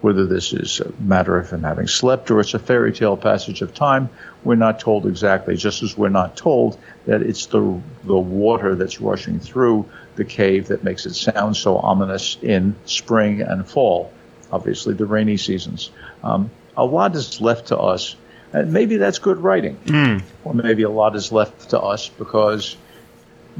Whether 0.00 0.24
this 0.24 0.54
is 0.54 0.80
a 0.80 0.90
matter 1.02 1.36
of 1.36 1.50
him 1.50 1.62
having 1.62 1.86
slept 1.86 2.30
or 2.30 2.40
it's 2.40 2.54
a 2.54 2.58
fairy 2.58 2.94
tale 2.94 3.18
passage 3.18 3.60
of 3.60 3.74
time, 3.74 4.08
we're 4.42 4.54
not 4.54 4.80
told 4.80 5.06
exactly, 5.06 5.54
just 5.56 5.82
as 5.82 5.98
we're 5.98 6.08
not 6.08 6.34
told 6.34 6.78
that 7.04 7.20
it's 7.20 7.44
the, 7.46 7.78
the 8.04 8.18
water 8.18 8.74
that's 8.74 9.02
rushing 9.02 9.38
through 9.38 9.86
the 10.16 10.24
cave 10.24 10.68
that 10.68 10.82
makes 10.82 11.04
it 11.04 11.14
sound 11.14 11.56
so 11.56 11.76
ominous 11.76 12.38
in 12.40 12.74
spring 12.86 13.42
and 13.42 13.68
fall, 13.68 14.10
obviously 14.50 14.94
the 14.94 15.04
rainy 15.04 15.36
seasons. 15.36 15.90
Um, 16.24 16.50
a 16.74 16.84
lot 16.86 17.14
is 17.14 17.42
left 17.42 17.66
to 17.66 17.76
us, 17.78 18.16
and 18.54 18.72
maybe 18.72 18.96
that's 18.96 19.18
good 19.18 19.36
writing, 19.36 19.76
mm. 19.84 20.22
or 20.44 20.54
maybe 20.54 20.84
a 20.84 20.90
lot 20.90 21.14
is 21.14 21.30
left 21.30 21.70
to 21.70 21.80
us 21.80 22.08
because 22.08 22.78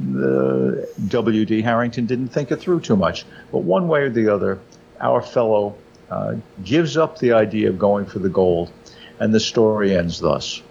the 0.01 0.89
W.D. 1.09 1.63
Harrington 1.63 2.07
didn't 2.07 2.29
think 2.29 2.51
it 2.51 2.57
through 2.57 2.81
too 2.81 2.97
much. 2.97 3.25
But 3.53 3.59
one 3.59 3.89
way 3.89 4.03
or 4.03 4.11
the 4.11 4.29
other, 4.29 4.59
our 5.01 5.21
fellow 5.23 5.77
uh, 6.11 6.37
gives 6.65 6.97
up 6.97 7.19
the 7.19 7.33
idea 7.33 7.69
of 7.69 7.79
going 7.79 8.07
for 8.07 8.19
the 8.19 8.29
gold, 8.29 8.73
and 9.19 9.35
the 9.35 9.41
story 9.41 9.97
ends 9.97 10.19
thus. 10.19 10.63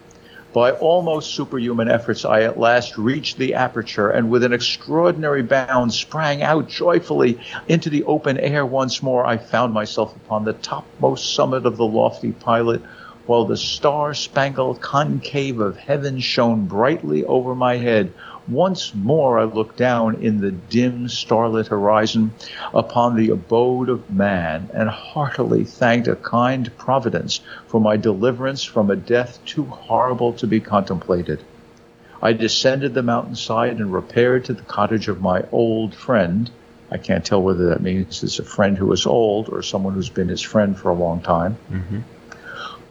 By 0.52 0.72
almost 0.72 1.36
superhuman 1.36 1.90
efforts, 1.90 2.26
I 2.26 2.42
at 2.42 2.60
last 2.60 2.98
reached 2.98 3.38
the 3.38 3.54
aperture 3.54 4.10
and 4.10 4.32
with 4.32 4.44
an 4.44 4.52
extraordinary 4.52 5.44
bound 5.44 5.94
sprang 5.94 6.42
out 6.42 6.68
joyfully 6.68 7.40
into 7.68 7.92
the 7.92 8.04
open 8.06 8.40
air 8.40 8.66
once 8.66 9.04
more. 9.04 9.28
I 9.28 9.38
found 9.38 9.74
myself 9.76 10.16
upon 10.16 10.46
the 10.46 10.54
topmost 10.54 11.36
summit 11.36 11.68
of 11.68 11.78
the 11.78 11.86
lofty 11.86 12.32
pilot, 12.32 12.82
while 13.28 13.46
the 13.46 13.58
star 13.58 14.16
spangled 14.16 14.82
concave 14.82 15.60
of 15.60 15.78
heaven 15.78 16.20
shone 16.20 16.66
brightly 16.66 17.24
over 17.26 17.54
my 17.54 17.78
head. 17.78 18.12
Once 18.50 18.96
more 18.96 19.38
I 19.38 19.44
looked 19.44 19.78
down 19.78 20.16
in 20.16 20.42
the 20.42 20.52
dim 20.52 21.08
starlit 21.08 21.68
horizon 21.68 22.34
upon 22.74 23.16
the 23.16 23.30
abode 23.30 23.90
of 23.90 24.10
man 24.10 24.70
and 24.74 24.90
heartily 24.90 25.64
thanked 25.64 26.08
a 26.08 26.16
kind 26.16 26.76
providence 26.76 27.42
for 27.68 27.80
my 27.80 27.96
deliverance 27.96 28.64
from 28.64 28.90
a 28.90 28.96
death 28.96 29.40
too 29.46 29.66
horrible 29.66 30.34
to 30.34 30.48
be 30.48 30.60
contemplated. 30.60 31.44
I 32.24 32.34
descended 32.34 32.96
the 32.96 33.04
mountainside 33.04 33.80
and 33.80 33.94
repaired 33.94 34.46
to 34.46 34.54
the 34.54 34.64
cottage 34.64 35.08
of 35.08 35.22
my 35.22 35.44
old 35.52 35.94
friend. 35.94 36.50
I 36.90 36.98
can't 36.98 37.24
tell 37.24 37.44
whether 37.44 37.68
that 37.68 37.84
means 37.84 38.24
it's 38.24 38.40
a 38.40 38.44
friend 38.44 38.78
who 38.78 38.92
is 38.92 39.06
old 39.06 39.50
or 39.50 39.62
someone 39.62 39.94
who's 39.94 40.10
been 40.10 40.28
his 40.28 40.42
friend 40.42 40.76
for 40.76 40.90
a 40.90 40.96
long 40.96 41.22
time. 41.22 41.58
Mm-hmm 41.72 42.00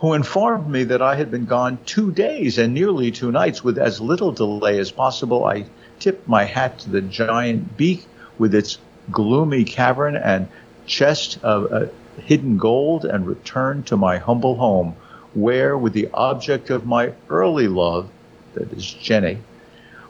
who 0.00 0.12
informed 0.12 0.68
me 0.68 0.84
that 0.84 1.02
I 1.02 1.16
had 1.16 1.30
been 1.30 1.46
gone 1.46 1.78
two 1.84 2.12
days 2.12 2.56
and 2.58 2.72
nearly 2.72 3.10
two 3.10 3.32
nights 3.32 3.64
with 3.64 3.78
as 3.78 4.00
little 4.00 4.30
delay 4.30 4.78
as 4.78 4.92
possible. 4.92 5.44
I 5.44 5.64
tipped 5.98 6.28
my 6.28 6.44
hat 6.44 6.78
to 6.80 6.90
the 6.90 7.02
giant 7.02 7.76
beak 7.76 8.06
with 8.38 8.54
its 8.54 8.78
gloomy 9.10 9.64
cavern 9.64 10.14
and 10.14 10.46
chest 10.86 11.38
of 11.42 11.72
uh, 11.72 11.86
hidden 12.20 12.58
gold 12.58 13.04
and 13.04 13.26
returned 13.26 13.86
to 13.88 13.96
my 13.96 14.18
humble 14.18 14.54
home, 14.56 14.94
where, 15.34 15.76
with 15.76 15.94
the 15.94 16.08
object 16.14 16.70
of 16.70 16.86
my 16.86 17.12
early 17.28 17.66
love, 17.66 18.08
that 18.54 18.72
is 18.72 18.92
Jenny, 18.92 19.38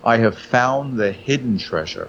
I 0.05 0.19
have 0.19 0.39
found 0.39 0.99
the 0.99 1.13
hidden 1.13 1.57
treasure 1.57 2.09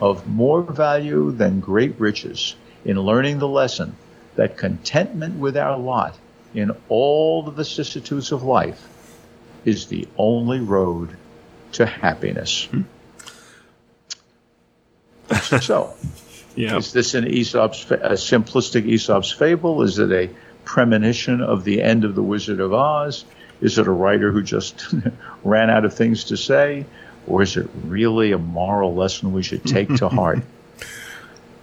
of 0.00 0.26
more 0.26 0.62
value 0.62 1.30
than 1.30 1.60
great 1.60 1.98
riches 2.00 2.56
in 2.84 2.98
learning 2.98 3.38
the 3.38 3.48
lesson 3.48 3.94
that 4.34 4.58
contentment 4.58 5.38
with 5.38 5.56
our 5.56 5.78
lot 5.78 6.18
in 6.54 6.72
all 6.88 7.42
the 7.42 7.50
vicissitudes 7.50 8.32
of 8.32 8.42
life 8.42 8.88
is 9.64 9.86
the 9.86 10.06
only 10.16 10.60
road 10.60 11.16
to 11.72 11.86
happiness. 11.86 12.64
Hmm. 12.66 12.82
so, 15.60 15.94
yeah. 16.56 16.76
is 16.76 16.92
this 16.92 17.14
an 17.14 17.26
Aesop's 17.26 17.90
a 17.90 18.14
simplistic 18.14 18.84
Aesop's 18.84 19.30
fable? 19.30 19.82
Is 19.82 19.98
it 19.98 20.12
a 20.12 20.30
premonition 20.64 21.40
of 21.40 21.64
the 21.64 21.82
end 21.82 22.04
of 22.04 22.14
the 22.14 22.22
Wizard 22.22 22.60
of 22.60 22.72
Oz? 22.72 23.24
Is 23.60 23.78
it 23.78 23.86
a 23.86 23.92
writer 23.92 24.32
who 24.32 24.42
just 24.42 24.94
ran 25.44 25.70
out 25.70 25.84
of 25.84 25.94
things 25.94 26.24
to 26.24 26.36
say, 26.36 26.84
or 27.26 27.42
is 27.42 27.56
it 27.56 27.68
really 27.84 28.32
a 28.32 28.38
moral 28.38 28.94
lesson 28.94 29.32
we 29.32 29.42
should 29.42 29.64
take 29.64 29.94
to 29.96 30.08
heart? 30.10 30.40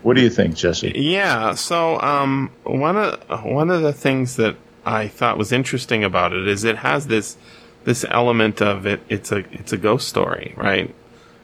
What 0.01 0.15
do 0.15 0.21
you 0.21 0.29
think, 0.29 0.55
Jesse? 0.55 0.93
Yeah. 0.95 1.55
So, 1.55 1.99
um, 1.99 2.51
one 2.63 2.95
of 2.95 3.43
one 3.43 3.69
of 3.69 3.81
the 3.81 3.91
things 3.91 4.37
that 4.37 4.55
I 4.89 5.07
thought 5.07 5.37
was 5.37 5.51
interesting 5.51 6.03
about 6.03 6.33
it 6.33 6.47
is 6.47 6.63
it 6.63 6.77
has 6.77 7.05
this 7.07 7.37
this 7.83 8.03
element 8.09 8.59
of 8.59 8.87
it. 8.87 9.01
It's 9.07 9.31
a 9.31 9.37
it's 9.51 9.71
a 9.71 9.77
ghost 9.77 10.07
story, 10.07 10.55
right? 10.57 10.93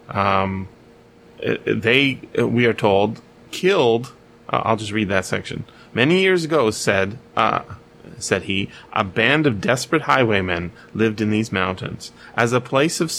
Um, 0.09 0.67
it, 1.37 1.81
they 1.81 2.19
we 2.41 2.65
are 2.65 2.73
told 2.73 3.21
killed. 3.51 4.13
Uh, 4.49 4.63
I'll 4.65 4.77
just 4.77 4.91
read 4.91 5.09
that 5.09 5.25
section. 5.25 5.63
Many 5.93 6.21
years 6.21 6.43
ago, 6.43 6.71
said 6.71 7.19
uh, 7.37 7.61
said 8.17 8.43
he, 8.43 8.69
a 8.93 9.03
band 9.03 9.45
of 9.45 9.61
desperate 9.61 10.03
highwaymen 10.03 10.71
lived 10.95 11.21
in 11.21 11.29
these 11.29 11.51
mountains. 11.51 12.11
As 12.35 12.51
a 12.51 12.59
place 12.59 12.99
of 12.99 13.13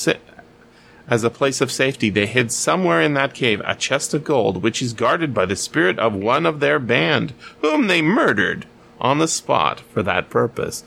as 1.09 1.23
a 1.23 1.31
place 1.31 1.61
of 1.61 1.71
safety, 1.71 2.11
they 2.11 2.27
hid 2.27 2.51
somewhere 2.51 3.01
in 3.01 3.15
that 3.15 3.33
cave 3.33 3.63
a 3.65 3.77
chest 3.77 4.13
of 4.13 4.25
gold, 4.25 4.61
which 4.61 4.83
is 4.83 4.93
guarded 4.93 5.33
by 5.33 5.47
the 5.47 5.55
spirit 5.55 6.01
of 6.01 6.17
one 6.17 6.47
of 6.47 6.59
their 6.59 6.81
band, 6.81 7.33
whom 7.61 7.87
they 7.87 8.03
murdered 8.03 8.67
on 9.01 9.19
the 9.19 9.29
spot 9.29 9.81
for 9.81 10.03
that 10.03 10.31
purpose. 10.31 10.85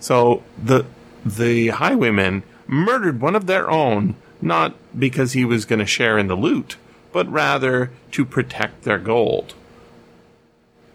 So 0.00 0.42
the 0.62 0.84
the 1.24 1.68
highwaymen 1.68 2.42
murdered 2.66 3.20
one 3.20 3.36
of 3.36 3.46
their 3.46 3.70
own, 3.70 4.16
not 4.40 4.74
because 4.98 5.32
he 5.32 5.44
was 5.44 5.64
going 5.64 5.78
to 5.78 5.86
share 5.86 6.18
in 6.18 6.26
the 6.26 6.34
loot, 6.34 6.76
but 7.12 7.30
rather 7.30 7.90
to 8.12 8.24
protect 8.24 8.82
their 8.82 8.98
gold. 8.98 9.54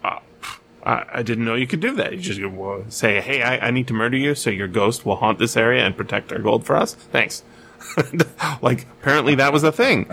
Uh, 0.04 0.18
I, 0.84 1.04
I 1.14 1.22
didn't 1.22 1.44
know 1.44 1.54
you 1.54 1.66
could 1.66 1.80
do 1.80 1.94
that. 1.96 2.12
You 2.12 2.18
just 2.18 2.94
say, 2.94 3.20
hey, 3.20 3.42
I, 3.42 3.68
I 3.68 3.70
need 3.70 3.86
to 3.88 3.94
murder 3.94 4.16
you 4.16 4.34
so 4.34 4.50
your 4.50 4.68
ghost 4.68 5.06
will 5.06 5.16
haunt 5.16 5.38
this 5.38 5.56
area 5.56 5.84
and 5.84 5.96
protect 5.96 6.32
our 6.32 6.38
gold 6.38 6.66
for 6.66 6.76
us. 6.76 6.94
Thanks. 6.94 7.42
like, 8.62 8.82
apparently 9.00 9.34
that 9.36 9.52
was 9.52 9.62
a 9.62 9.72
thing. 9.72 10.10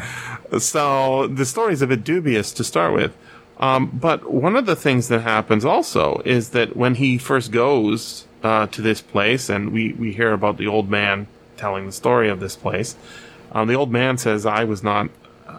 So 0.60 1.28
the 1.28 1.46
story's 1.46 1.82
a 1.82 1.88
bit 1.88 2.04
dubious 2.04 2.54
to 2.54 2.64
start 2.64 2.94
with. 2.94 3.16
Um, 3.58 3.88
but 3.88 4.30
one 4.30 4.56
of 4.56 4.66
the 4.66 4.76
things 4.76 5.08
that 5.08 5.22
happens 5.22 5.64
also 5.64 6.22
is 6.26 6.50
that 6.50 6.76
when 6.76 6.96
he 6.96 7.18
first 7.18 7.52
goes 7.52 8.28
uh, 8.44 8.68
to 8.68 8.82
this 8.82 9.02
place, 9.02 9.50
and 9.50 9.72
we, 9.72 9.94
we 9.94 10.12
hear 10.12 10.34
about 10.34 10.58
the 10.58 10.68
old 10.68 10.90
man 10.90 11.28
telling 11.58 11.86
the 11.86 11.92
story 11.92 12.30
of 12.30 12.40
this 12.40 12.56
place, 12.56 12.96
um, 13.54 13.68
the 13.68 13.76
old 13.76 13.92
man 13.92 14.18
says, 14.18 14.46
I 14.46 14.66
was 14.66 14.84
not 14.84 15.10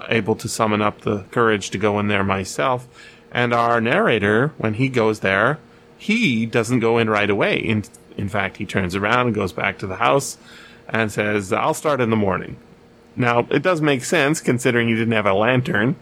able 0.09 0.37
to 0.37 0.49
summon 0.49 0.83
up 0.83 1.01
the 1.01 1.23
courage 1.31 1.71
to 1.71 1.79
go 1.79 1.99
in 1.99 2.09
there 2.09 2.25
myself. 2.25 2.87
And 3.33 3.53
our 3.53 3.81
narrator, 3.81 4.49
when 4.59 4.75
he 4.75 4.89
goes 4.89 5.21
there, 5.21 5.59
he 5.97 6.47
doesn't 6.47 6.81
go 6.81 6.99
in 6.99 7.09
right 7.09 7.31
away. 7.31 7.59
In, 7.59 7.85
in 8.17 8.29
fact, 8.29 8.59
he 8.59 8.67
turns 8.67 8.95
around 8.95 9.27
and 9.27 9.35
goes 9.35 9.53
back 9.53 9.79
to 9.79 9.87
the 9.87 9.97
house 9.97 10.37
and 10.89 11.11
says, 11.11 11.53
I'll 11.53 11.75
start 11.75 12.01
in 12.01 12.11
the 12.11 12.17
morning. 12.17 12.57
Now, 13.17 13.47
it 13.51 13.63
does 13.63 13.81
make 13.81 14.05
sense 14.05 14.41
considering 14.41 14.89
he 14.89 14.95
didn't 14.95 15.13
have 15.13 15.27
a 15.27 15.33
lantern. 15.33 15.97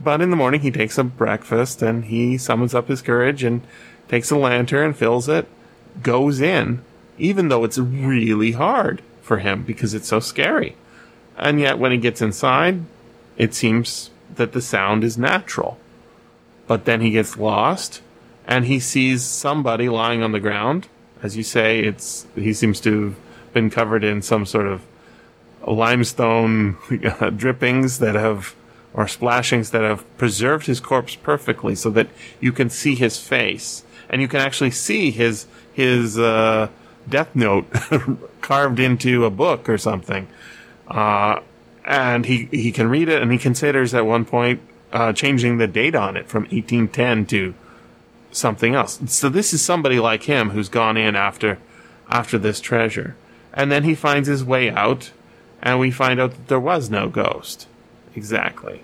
But 0.00 0.20
in 0.20 0.30
the 0.30 0.36
morning, 0.36 0.60
he 0.60 0.70
takes 0.70 0.98
a 0.98 1.04
breakfast 1.04 1.82
and 1.82 2.04
he 2.04 2.36
summons 2.38 2.74
up 2.74 2.88
his 2.88 3.02
courage 3.02 3.42
and 3.42 3.62
takes 4.08 4.30
a 4.30 4.36
lantern, 4.36 4.86
and 4.86 4.96
fills 4.96 5.28
it, 5.28 5.48
goes 6.02 6.40
in, 6.40 6.82
even 7.18 7.48
though 7.48 7.64
it's 7.64 7.78
really 7.78 8.52
hard 8.52 9.02
for 9.20 9.38
him 9.38 9.64
because 9.64 9.94
it's 9.94 10.08
so 10.08 10.20
scary. 10.20 10.76
And 11.36 11.58
yet, 11.58 11.78
when 11.78 11.92
he 11.92 11.98
gets 11.98 12.22
inside, 12.22 12.82
it 13.36 13.54
seems 13.54 14.10
that 14.34 14.52
the 14.52 14.62
sound 14.62 15.04
is 15.04 15.18
natural. 15.18 15.78
But 16.66 16.84
then 16.84 17.00
he 17.00 17.10
gets 17.10 17.36
lost 17.36 18.00
and 18.46 18.64
he 18.64 18.80
sees 18.80 19.22
somebody 19.22 19.88
lying 19.88 20.22
on 20.22 20.32
the 20.32 20.40
ground. 20.40 20.88
As 21.22 21.36
you 21.36 21.42
say, 21.42 21.80
it's 21.80 22.26
he 22.34 22.52
seems 22.52 22.80
to 22.80 23.04
have 23.04 23.16
been 23.52 23.70
covered 23.70 24.04
in 24.04 24.22
some 24.22 24.46
sort 24.46 24.66
of 24.66 24.82
limestone 25.66 26.76
drippings 27.36 27.98
that 27.98 28.14
have 28.14 28.54
or 28.96 29.06
splashings 29.06 29.70
that 29.70 29.82
have 29.82 30.04
preserved 30.18 30.66
his 30.66 30.80
corpse 30.80 31.14
perfectly 31.14 31.76
so 31.76 31.90
that 31.90 32.08
you 32.40 32.50
can 32.50 32.68
see 32.68 32.96
his 32.96 33.20
face 33.20 33.84
and 34.08 34.20
you 34.20 34.28
can 34.28 34.40
actually 34.40 34.70
see 34.70 35.10
his 35.10 35.46
his 35.72 36.18
uh, 36.18 36.68
death 37.08 37.34
note 37.36 37.66
carved 38.40 38.80
into 38.80 39.24
a 39.24 39.30
book 39.30 39.68
or 39.68 39.76
something. 39.76 40.26
Uh, 40.88 41.40
and 41.84 42.24
he, 42.26 42.48
he 42.50 42.72
can 42.72 42.88
read 42.88 43.08
it 43.08 43.22
and 43.22 43.30
he 43.30 43.38
considers 43.38 43.94
at 43.94 44.06
one 44.06 44.24
point 44.24 44.60
uh, 44.92 45.12
changing 45.12 45.58
the 45.58 45.66
date 45.66 45.94
on 45.94 46.16
it 46.16 46.28
from 46.28 46.44
1810 46.44 47.26
to 47.26 47.54
something 48.32 48.74
else. 48.74 48.98
So 49.06 49.28
this 49.28 49.52
is 49.52 49.62
somebody 49.62 50.00
like 50.00 50.24
him 50.24 50.50
who's 50.50 50.68
gone 50.68 50.96
in 50.96 51.14
after 51.14 51.58
after 52.08 52.38
this 52.38 52.60
treasure. 52.60 53.16
And 53.52 53.70
then 53.70 53.84
he 53.84 53.94
finds 53.94 54.28
his 54.28 54.44
way 54.44 54.70
out 54.70 55.10
and 55.60 55.80
we 55.80 55.90
find 55.90 56.20
out 56.20 56.30
that 56.30 56.48
there 56.48 56.60
was 56.60 56.88
no 56.88 57.08
ghost. 57.08 57.66
Exactly. 58.14 58.80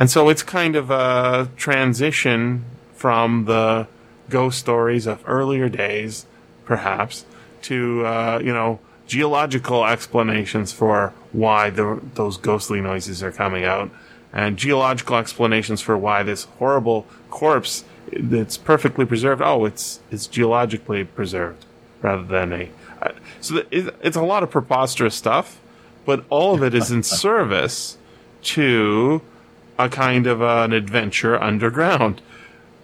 And 0.00 0.10
so 0.10 0.30
it's 0.30 0.42
kind 0.42 0.76
of 0.76 0.90
a 0.90 1.50
transition 1.56 2.64
from 2.94 3.44
the 3.44 3.86
ghost 4.30 4.58
stories 4.58 5.06
of 5.06 5.22
earlier 5.26 5.68
days, 5.68 6.24
perhaps, 6.64 7.26
to, 7.62 8.06
uh, 8.06 8.40
you 8.42 8.52
know, 8.54 8.80
geological 9.06 9.84
explanations 9.84 10.72
for 10.72 11.12
why 11.32 11.68
the, 11.68 12.00
those 12.14 12.38
ghostly 12.38 12.80
noises 12.80 13.22
are 13.22 13.30
coming 13.30 13.64
out, 13.64 13.90
and 14.32 14.56
geological 14.56 15.16
explanations 15.16 15.82
for 15.82 15.98
why 15.98 16.22
this 16.22 16.44
horrible 16.58 17.06
corpse 17.28 17.84
that's 18.10 18.56
perfectly 18.56 19.04
preserved. 19.04 19.42
Oh, 19.42 19.66
it's 19.66 20.00
it's 20.10 20.26
geologically 20.26 21.04
preserved 21.04 21.66
rather 22.00 22.22
than 22.22 22.52
a. 22.52 22.70
Uh, 23.02 23.12
so 23.40 23.62
it's 23.70 24.16
a 24.16 24.22
lot 24.22 24.42
of 24.42 24.50
preposterous 24.50 25.14
stuff, 25.14 25.60
but 26.06 26.24
all 26.30 26.54
of 26.54 26.62
it 26.62 26.74
is 26.74 26.90
in 26.90 27.02
service 27.26 27.98
to 28.42 29.20
a 29.84 29.88
kind 29.88 30.26
of 30.26 30.40
an 30.42 30.72
adventure 30.72 31.40
underground. 31.40 32.20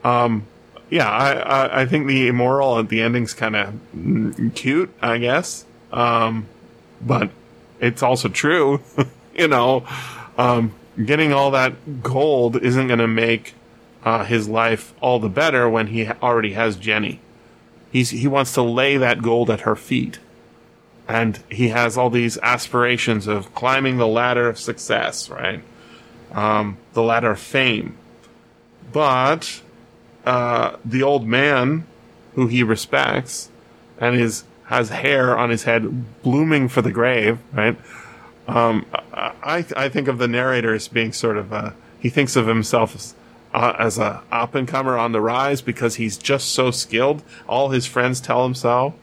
Um, 0.05 0.47
yeah, 0.89 1.11
I, 1.11 1.33
I, 1.33 1.81
I 1.83 1.87
think 1.87 2.07
the 2.07 2.29
immoral 2.29 2.79
at 2.79 2.89
the 2.89 3.03
ending's 3.03 3.35
kind 3.35 3.57
of 3.57 4.55
cute, 4.55 4.93
I 5.03 5.19
guess. 5.19 5.65
Um, 5.93 6.47
but 7.01 7.31
it's 7.81 8.03
also 8.03 8.29
true, 8.29 8.81
you 9.35 9.49
know, 9.49 9.87
um, 10.39 10.75
getting 11.05 11.33
all 11.33 11.51
that 11.51 12.03
gold 12.03 12.57
isn't 12.57 12.87
going 12.87 12.99
to 12.99 13.09
make 13.09 13.55
uh, 14.05 14.25
his 14.25 14.49
life 14.49 14.95
all 15.01 15.19
the 15.19 15.29
better 15.29 15.69
when 15.69 15.89
he 15.89 16.09
already 16.09 16.53
has 16.53 16.77
Jenny. 16.77 17.21
He's, 17.91 18.11
he 18.11 18.29
wants 18.29 18.53
to 18.55 18.63
lay 18.63 18.97
that 18.97 19.23
gold 19.23 19.51
at 19.51 19.63
her 19.63 19.77
feet. 19.77 20.19
And 21.09 21.39
he 21.51 21.69
has 21.69 21.97
all 21.97 22.11
these 22.11 22.37
aspirations 22.39 23.27
of 23.27 23.55
climbing 23.55 23.97
the 23.97 24.09
ladder 24.09 24.49
of 24.49 24.59
success, 24.59 25.29
right? 25.29 25.63
Um, 26.37 26.77
the 26.93 27.03
ladder 27.03 27.33
of 27.33 27.41
fame. 27.41 27.97
But 28.93 29.63
uh, 30.25 30.77
the 30.85 31.03
old 31.03 31.27
man, 31.27 31.87
who 32.35 32.47
he 32.47 32.63
respects, 32.63 33.51
and 33.99 34.15
is 34.15 34.45
has 34.67 34.91
hair 34.91 35.37
on 35.37 35.51
his 35.51 35.63
head 35.63 36.23
blooming 36.23 36.69
for 36.69 36.83
the 36.83 36.91
grave, 36.91 37.39
right? 37.53 37.79
Um, 38.49 38.87
I, 39.13 39.65
I 39.77 39.89
think 39.89 40.09
of 40.09 40.19
the 40.19 40.29
narrator 40.29 40.75
as 40.75 40.89
being 40.89 41.13
sort 41.13 41.37
of, 41.37 41.53
a, 41.53 41.75
he 42.01 42.11
thinks 42.11 42.37
of 42.37 42.47
himself 42.47 42.95
as, 42.95 43.15
uh, 43.55 43.75
as 43.79 43.99
a 43.99 44.23
up 44.31 44.55
and 44.55 44.67
comer 44.67 44.99
on 44.99 45.13
the 45.13 45.21
rise 45.21 45.63
because 45.63 45.97
he's 45.97 46.17
just 46.17 46.49
so 46.49 46.71
skilled. 46.71 47.23
All 47.49 47.71
his 47.71 47.87
friends 47.87 48.21
tell 48.21 48.45
him 48.45 48.55
so. 48.55 48.95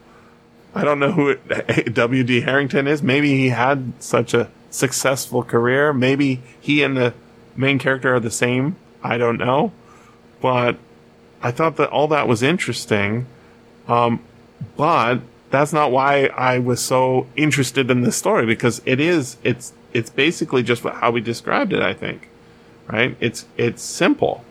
I 0.75 0.83
don't 0.83 0.99
know 0.99 1.11
who 1.11 1.35
W.D. 1.93 2.41
Harrington 2.41 2.87
is. 2.87 3.01
Maybe 3.01 3.29
he 3.29 3.49
had 3.49 3.93
such 3.99 4.33
a 4.33 4.49
successful 4.69 5.43
career. 5.43 5.93
Maybe 5.93 6.41
he 6.59 6.83
and 6.83 6.97
the 6.97 7.13
main 7.55 7.79
character 7.79 8.15
are 8.15 8.19
the 8.19 8.31
same. 8.31 8.75
I 9.03 9.17
don't 9.17 9.37
know. 9.37 9.71
But 10.41 10.77
I 11.41 11.51
thought 11.51 11.77
that 11.77 11.89
all 11.89 12.07
that 12.09 12.27
was 12.27 12.41
interesting. 12.43 13.27
Um, 13.87 14.21
but 14.77 15.21
that's 15.49 15.73
not 15.73 15.91
why 15.91 16.25
I 16.35 16.57
was 16.59 16.81
so 16.81 17.27
interested 17.35 17.91
in 17.91 18.01
this 18.01 18.15
story 18.15 18.45
because 18.45 18.81
it 18.85 18.99
is 18.99 19.37
it's 19.43 19.73
it's 19.93 20.09
basically 20.09 20.63
just 20.63 20.83
how 20.83 21.11
we 21.11 21.21
described 21.21 21.73
it. 21.73 21.81
I 21.81 21.93
think, 21.93 22.29
right? 22.87 23.15
It's 23.19 23.45
it's 23.57 23.83
simple. 23.83 24.43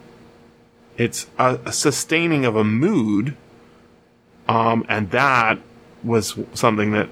It's 0.96 1.26
a, 1.38 1.58
a 1.64 1.72
sustaining 1.72 2.44
of 2.44 2.54
a 2.54 2.64
mood, 2.64 3.36
um, 4.46 4.84
and 4.88 5.10
that 5.10 5.58
was 6.04 6.38
something 6.52 6.92
that 6.92 7.08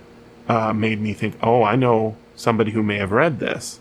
uh, 0.48 0.72
made 0.72 1.00
me 1.00 1.12
think, 1.14 1.36
oh, 1.42 1.62
I 1.62 1.76
know 1.76 2.16
somebody 2.36 2.72
who 2.72 2.82
may 2.82 2.98
have 2.98 3.12
read 3.12 3.40
this. 3.40 3.80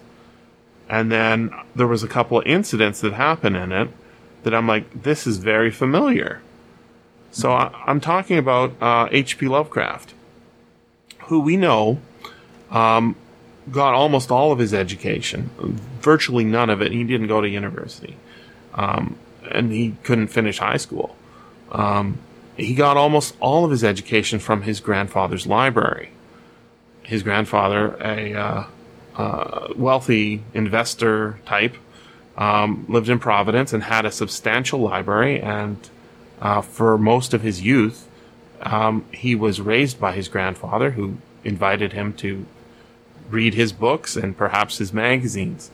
And 0.89 1.11
then 1.11 1.53
there 1.75 1.87
was 1.87 2.03
a 2.03 2.07
couple 2.07 2.39
of 2.39 2.47
incidents 2.47 3.01
that 3.01 3.13
happen 3.13 3.55
in 3.55 3.71
it 3.71 3.89
that 4.43 4.55
I'm 4.55 4.67
like, 4.67 5.03
this 5.03 5.27
is 5.27 5.37
very 5.37 5.69
familiar. 5.69 6.41
So 7.31 7.51
I, 7.51 7.71
am 7.87 7.99
talking 7.99 8.37
about 8.37 8.73
H.P. 9.11 9.45
Uh, 9.45 9.51
Lovecraft, 9.51 10.13
who 11.25 11.41
we 11.41 11.57
know 11.57 11.99
um, 12.71 13.15
got 13.71 13.93
almost 13.93 14.31
all 14.31 14.51
of 14.51 14.57
his 14.57 14.73
education, 14.73 15.51
virtually 16.01 16.43
none 16.43 16.71
of 16.71 16.81
it. 16.81 16.91
He 16.91 17.03
didn't 17.03 17.27
go 17.27 17.39
to 17.39 17.47
university, 17.47 18.17
um, 18.73 19.15
and 19.49 19.71
he 19.71 19.95
couldn't 20.03 20.27
finish 20.27 20.57
high 20.57 20.77
school. 20.77 21.15
Um, 21.71 22.17
he 22.57 22.73
got 22.73 22.97
almost 22.97 23.35
all 23.39 23.63
of 23.63 23.71
his 23.71 23.83
education 23.83 24.39
from 24.39 24.63
his 24.63 24.79
grandfather's 24.79 25.45
library. 25.45 26.09
His 27.03 27.21
grandfather, 27.21 27.95
a 28.01 28.33
uh, 28.33 28.63
uh, 29.15 29.67
wealthy 29.75 30.43
investor 30.53 31.39
type, 31.45 31.75
um, 32.37 32.85
lived 32.87 33.09
in 33.09 33.19
Providence 33.19 33.73
and 33.73 33.83
had 33.83 34.05
a 34.05 34.11
substantial 34.11 34.79
library 34.79 35.41
and 35.41 35.89
uh, 36.41 36.61
for 36.61 36.97
most 36.97 37.33
of 37.33 37.41
his 37.41 37.61
youth, 37.61 38.07
um, 38.61 39.05
he 39.11 39.35
was 39.35 39.61
raised 39.61 39.99
by 39.99 40.13
his 40.13 40.27
grandfather, 40.27 40.91
who 40.91 41.17
invited 41.43 41.93
him 41.93 42.13
to 42.13 42.45
read 43.29 43.53
his 43.53 43.71
books 43.71 44.15
and 44.15 44.37
perhaps 44.37 44.77
his 44.77 44.93
magazines. 44.93 45.71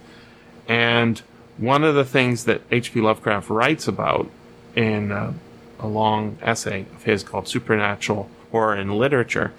And 0.67 1.21
one 1.58 1.84
of 1.84 1.95
the 1.95 2.06
things 2.06 2.45
that 2.45 2.62
H.P. 2.71 3.02
Lovecraft 3.02 3.50
writes 3.50 3.88
about 3.88 4.30
in 4.76 5.12
uh, 5.12 5.34
a 5.80 5.88
long 5.88 6.38
essay 6.41 6.86
of 6.95 7.04
his 7.04 7.24
called 7.24 7.48
Supernatural 7.48 8.30
Horror 8.52 8.76
in 8.76 8.89
Literature 8.89 9.54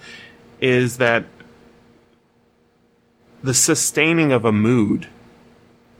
is 0.59 0.97
that 0.97 1.25
the 3.43 3.53
sustaining 3.53 4.31
of 4.31 4.45
a 4.45 4.51
mood 4.51 5.07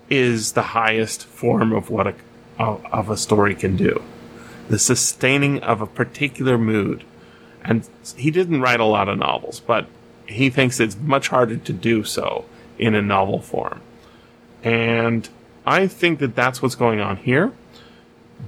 is 0.10 0.54
the 0.54 0.62
highest 0.62 1.26
form 1.26 1.73
of 1.73 1.89
what 1.89 2.08
a, 2.08 2.15
of 2.60 3.10
a 3.10 3.17
story 3.17 3.56
can 3.56 3.76
do 3.76 4.02
the 4.69 4.80
sustaining 4.80 5.60
of 5.63 5.82
a 5.82 5.88
particular 5.88 6.58
mood. 6.58 7.04
And 7.63 7.88
he 8.15 8.32
didn't 8.32 8.62
write 8.62 8.80
a 8.80 8.86
lot 8.86 9.10
of 9.10 9.17
novels, 9.17 9.60
but 9.60 9.88
he 10.26 10.50
thinks 10.50 10.80
it's 10.80 10.97
much 10.97 11.30
harder 11.30 11.58
to 11.58 11.73
do 11.73 12.04
so 12.04 12.45
in 12.78 12.95
a 12.95 13.02
novel 13.02 13.41
form. 13.41 13.82
And 14.63 15.28
I 15.65 15.88
think 15.88 16.19
that 16.19 16.36
that's 16.36 16.62
what's 16.62 16.76
going 16.76 17.00
on 17.00 17.17
here. 17.17 17.54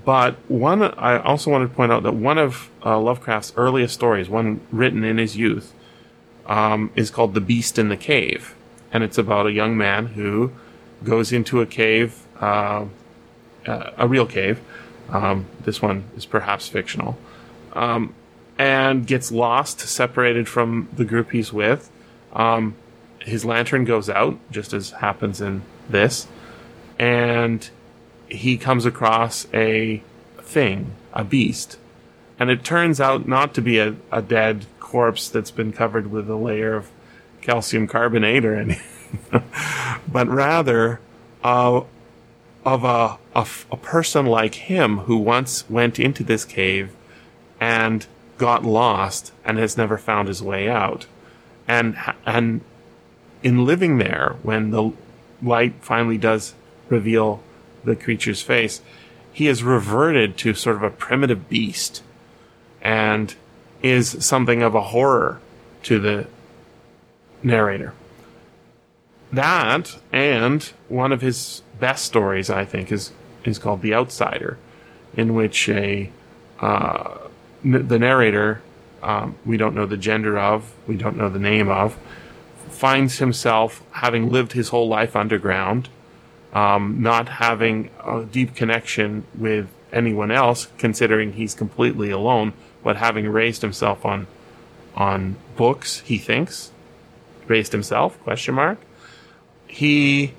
but 0.06 0.36
one, 0.48 0.84
I 0.84 1.18
also 1.20 1.52
wanted 1.52 1.70
to 1.70 1.74
point 1.74 1.92
out 1.92 2.04
that 2.04 2.14
one 2.14 2.38
of 2.38 2.70
uh, 2.86 3.00
Lovecraft's 3.00 3.54
earliest 3.56 3.94
stories, 3.94 4.30
one 4.30 4.62
written 4.72 5.04
in 5.04 5.18
his 5.18 5.36
youth, 5.36 5.74
um, 6.46 6.92
is 6.96 7.10
called 7.12 7.34
"The 7.34 7.42
Beast 7.42 7.80
in 7.80 7.90
the 7.90 7.98
Cave," 7.98 8.56
and 8.92 9.04
it's 9.04 9.18
about 9.18 9.48
a 9.48 9.52
young 9.52 9.78
man 9.78 10.08
who 10.08 10.52
goes 11.04 11.32
into 11.32 11.62
a 11.62 11.66
cave, 11.66 12.26
uh, 12.40 12.86
a 13.66 14.08
real 14.08 14.26
cave. 14.26 14.60
Um, 15.10 15.46
this 15.62 15.82
one 15.82 16.04
is 16.16 16.26
perhaps 16.26 16.68
fictional, 16.68 17.18
um, 17.74 18.14
and 18.58 19.08
gets 19.08 19.32
lost, 19.32 19.80
separated 19.80 20.48
from 20.48 20.90
the 20.96 21.06
group 21.06 21.32
he's 21.32 21.52
with. 21.52 21.90
Um, 22.34 22.76
his 23.22 23.44
lantern 23.46 23.86
goes 23.86 24.10
out, 24.10 24.38
just 24.52 24.74
as 24.74 24.92
happens 24.92 25.42
in 25.42 25.64
this, 25.90 26.28
and 26.98 27.70
he 28.28 28.58
comes 28.58 28.86
across 28.86 29.48
a 29.54 30.04
thing, 30.42 30.92
a 31.14 31.24
beast. 31.24 31.78
And 32.40 32.50
it 32.50 32.64
turns 32.64 33.02
out 33.02 33.28
not 33.28 33.54
to 33.56 33.62
be 33.62 33.80
a, 33.80 33.96
a 34.12 34.22
dead 34.22 34.66
corpse 34.80 35.28
that's 35.30 35.52
been 35.52 35.74
covered 35.74 36.12
with 36.12 36.30
a 36.30 36.36
layer 36.36 36.76
of 36.76 36.90
calcium 37.42 37.88
carbonate 37.88 38.46
or 38.46 38.56
anything, 38.56 38.84
but 40.12 40.28
rather 40.28 41.00
uh, 41.44 41.82
of 42.66 42.84
a, 42.84 43.18
a, 43.36 43.48
a 43.72 43.78
person 43.78 44.26
like 44.26 44.56
him 44.56 45.00
who 45.00 45.18
once 45.18 45.70
went 45.70 46.00
into 46.00 46.24
this 46.24 46.46
cave 46.46 46.92
and 47.60 48.06
got 48.38 48.64
lost 48.64 49.32
and 49.44 49.58
has 49.58 49.78
never 49.78 49.98
found 49.98 50.28
his 50.28 50.42
way 50.42 50.70
out. 50.70 51.06
And, 51.68 51.98
and 52.26 52.62
in 53.44 53.66
living 53.66 53.98
there, 53.98 54.36
when 54.44 54.72
the 54.72 54.92
light 55.42 55.76
finally 55.82 56.18
does 56.18 56.54
reveal 56.90 57.42
the 57.84 57.96
creature's 57.96 58.42
face, 58.42 58.82
he 59.32 59.48
is 59.48 59.64
reverted 59.64 60.38
to 60.38 60.54
sort 60.54 60.76
of 60.76 60.84
a 60.84 60.90
primitive 60.90 61.48
beast 61.48 62.04
and 62.82 63.36
is 63.82 64.26
something 64.26 64.62
of 64.62 64.76
a 64.76 64.82
horror 64.82 65.40
to 65.84 66.00
the 66.00 66.28
narrator. 67.44 67.94
That 69.32 69.98
and 70.12 70.64
one 70.88 71.12
of 71.12 71.22
his 71.22 71.62
best 71.80 72.06
stories, 72.06 72.50
I 72.50 72.66
think, 72.66 72.92
is 72.92 73.12
is 73.44 73.60
called 73.60 73.82
The 73.82 73.94
Outsider, 73.94 74.58
in 75.16 75.34
which 75.34 75.70
a 75.70 76.12
uh, 76.60 77.18
n- 77.64 77.88
the 77.88 78.00
narrator 78.00 78.62
um, 79.02 79.38
we 79.46 79.56
don't 79.56 79.76
know 79.76 79.86
the 79.86 79.98
gender 79.98 80.38
of, 80.38 80.74
we 80.86 80.98
don't 80.98 81.16
know 81.16 81.30
the 81.30 81.40
name 81.40 81.70
of, 81.70 81.98
finds 82.70 83.20
himself 83.20 83.82
having 83.92 84.30
lived 84.30 84.52
his 84.52 84.70
whole 84.70 84.90
life 84.90 85.16
underground 85.16 85.88
um, 86.54 87.02
not 87.02 87.30
having 87.30 87.90
a 88.04 88.24
deep 88.24 88.56
connection 88.56 89.26
with 89.36 89.70
anyone 89.92 90.32
else, 90.32 90.68
considering 90.78 91.34
he's 91.34 91.54
completely 91.54 92.10
alone, 92.10 92.54
but 92.84 92.98
having 92.98 93.28
raised 93.28 93.62
himself 93.62 94.06
on 94.06 94.28
on 94.96 95.36
books, 95.56 96.00
he 96.00 96.18
thinks 96.18 96.72
raised 97.50 97.72
himself 97.72 98.22
question 98.24 98.56
mark. 98.56 98.80
He 99.68 100.34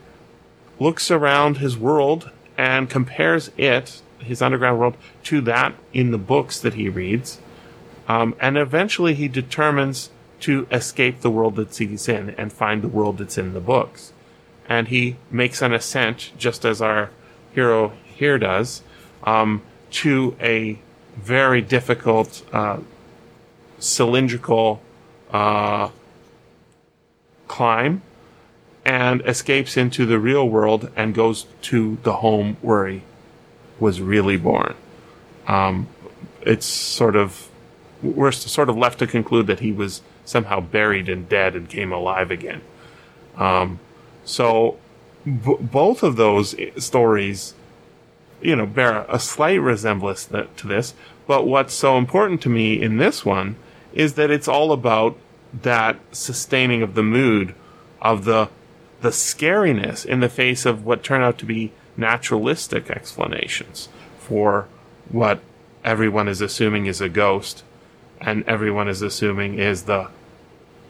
looks 0.79 1.11
around 1.11 1.59
his 1.59 1.77
world 1.77 2.31
and 2.57 2.89
compares 2.89 3.51
it 3.57 4.01
his 4.19 4.41
underground 4.41 4.79
world 4.79 4.97
to 5.25 5.41
that 5.43 5.75
in 5.93 6.11
the 6.11 6.19
books 6.19 6.59
that 6.61 6.75
he 6.75 6.89
reads 6.89 7.41
um, 8.11 8.35
and 8.41 8.59
eventually 8.59 9.15
he 9.15 9.29
determines 9.29 10.11
to 10.41 10.67
escape 10.73 11.21
the 11.21 11.31
world 11.31 11.55
that 11.55 11.77
he's 11.77 12.09
in 12.09 12.31
and 12.31 12.53
find 12.53 12.83
the 12.83 12.89
world 12.89 13.19
that's 13.19 13.39
in 13.39 13.55
the 13.55 13.61
books. 13.61 14.13
And 14.69 14.89
he 14.89 15.17
makes 15.31 15.63
an 15.63 15.73
ascent, 15.73 16.33
just 16.37 16.65
as 16.65 16.83
our 16.83 17.11
hero 17.53 17.93
here 18.05 18.37
does, 18.37 18.83
um, 19.23 19.63
to 19.93 20.35
a 20.41 20.81
very 21.15 21.61
difficult 21.61 22.43
uh, 22.53 22.79
cylindrical 23.79 24.83
uh, 25.31 25.91
climb 27.51 28.01
and 28.85 29.21
escapes 29.27 29.77
into 29.77 30.07
the 30.07 30.21
real 30.21 30.49
world 30.49 30.89
and 30.95 31.13
goes 31.13 31.47
to 31.61 31.99
the 32.05 32.17
home 32.17 32.57
where 32.63 32.87
he 32.87 33.03
was 33.81 34.01
really 34.01 34.37
born. 34.37 34.75
Um, 35.49 35.89
it's 36.43 36.65
sort 36.65 37.17
of 37.17 37.49
we're 38.03 38.31
sort 38.31 38.71
of 38.71 38.77
left 38.79 39.01
to 39.01 39.07
conclude 39.07 39.49
that 39.49 39.61
he 39.61 39.73
was 39.73 40.01
somehow 40.25 40.61
buried 40.61 41.09
and 41.09 41.29
dead 41.29 41.57
and 41.57 41.69
came 41.69 41.93
alive 41.93 42.31
again. 42.31 42.63
Um, 43.37 43.81
so 44.25 44.79
b- 45.25 45.57
both 45.61 46.03
of 46.05 46.15
those 46.17 46.55
stories, 46.79 47.55
you 48.41 48.55
know, 48.55 48.65
bear 48.65 49.05
a 49.09 49.19
slight 49.19 49.61
resemblance 49.61 50.25
to 50.25 50.67
this. 50.67 50.95
But 51.27 51.47
what's 51.47 51.75
so 51.75 51.99
important 51.99 52.41
to 52.43 52.49
me 52.49 52.81
in 52.81 52.97
this 52.97 53.25
one 53.25 53.57
is 53.93 54.15
that 54.15 54.31
it's 54.31 54.49
all 54.49 54.73
about 54.73 55.19
that 55.53 55.99
sustaining 56.13 56.83
of 56.83 56.95
the 56.95 57.03
mood 57.03 57.55
of 58.01 58.25
the 58.25 58.49
the 59.01 59.11
scariness 59.11 60.05
in 60.05 60.21
the 60.21 60.29
face 60.29 60.67
of 60.67 60.85
what 60.85 61.03
turn 61.03 61.23
out 61.23 61.39
to 61.39 61.47
be 61.47 61.73
naturalistic 61.97 62.91
explanations 62.91 63.89
for 64.19 64.69
what 65.09 65.41
everyone 65.85 66.29
is 66.29 66.41
assuming 66.41 66.87
is 66.87 67.01
a 67.01 67.09
ghost 67.09 67.65
and 68.21 68.45
everyone 68.47 68.89
is 68.89 69.03
assuming 69.03 69.59
is 69.59 69.85
the 69.85 70.09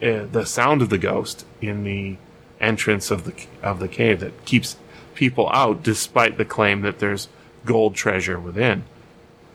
uh, 0.01 0.25
the 0.31 0.45
sound 0.45 0.81
of 0.81 0.89
the 0.89 0.97
ghost 0.97 1.45
in 1.61 1.83
the 1.83 2.17
entrance 2.59 3.11
of 3.11 3.23
the 3.23 3.33
of 3.63 3.79
the 3.79 3.87
cave 3.87 4.19
that 4.19 4.45
keeps 4.45 4.75
people 5.15 5.49
out 5.49 5.83
despite 5.83 6.37
the 6.37 6.45
claim 6.45 6.81
that 6.81 6.99
there's 6.99 7.27
gold 7.65 7.95
treasure 7.95 8.39
within. 8.39 8.83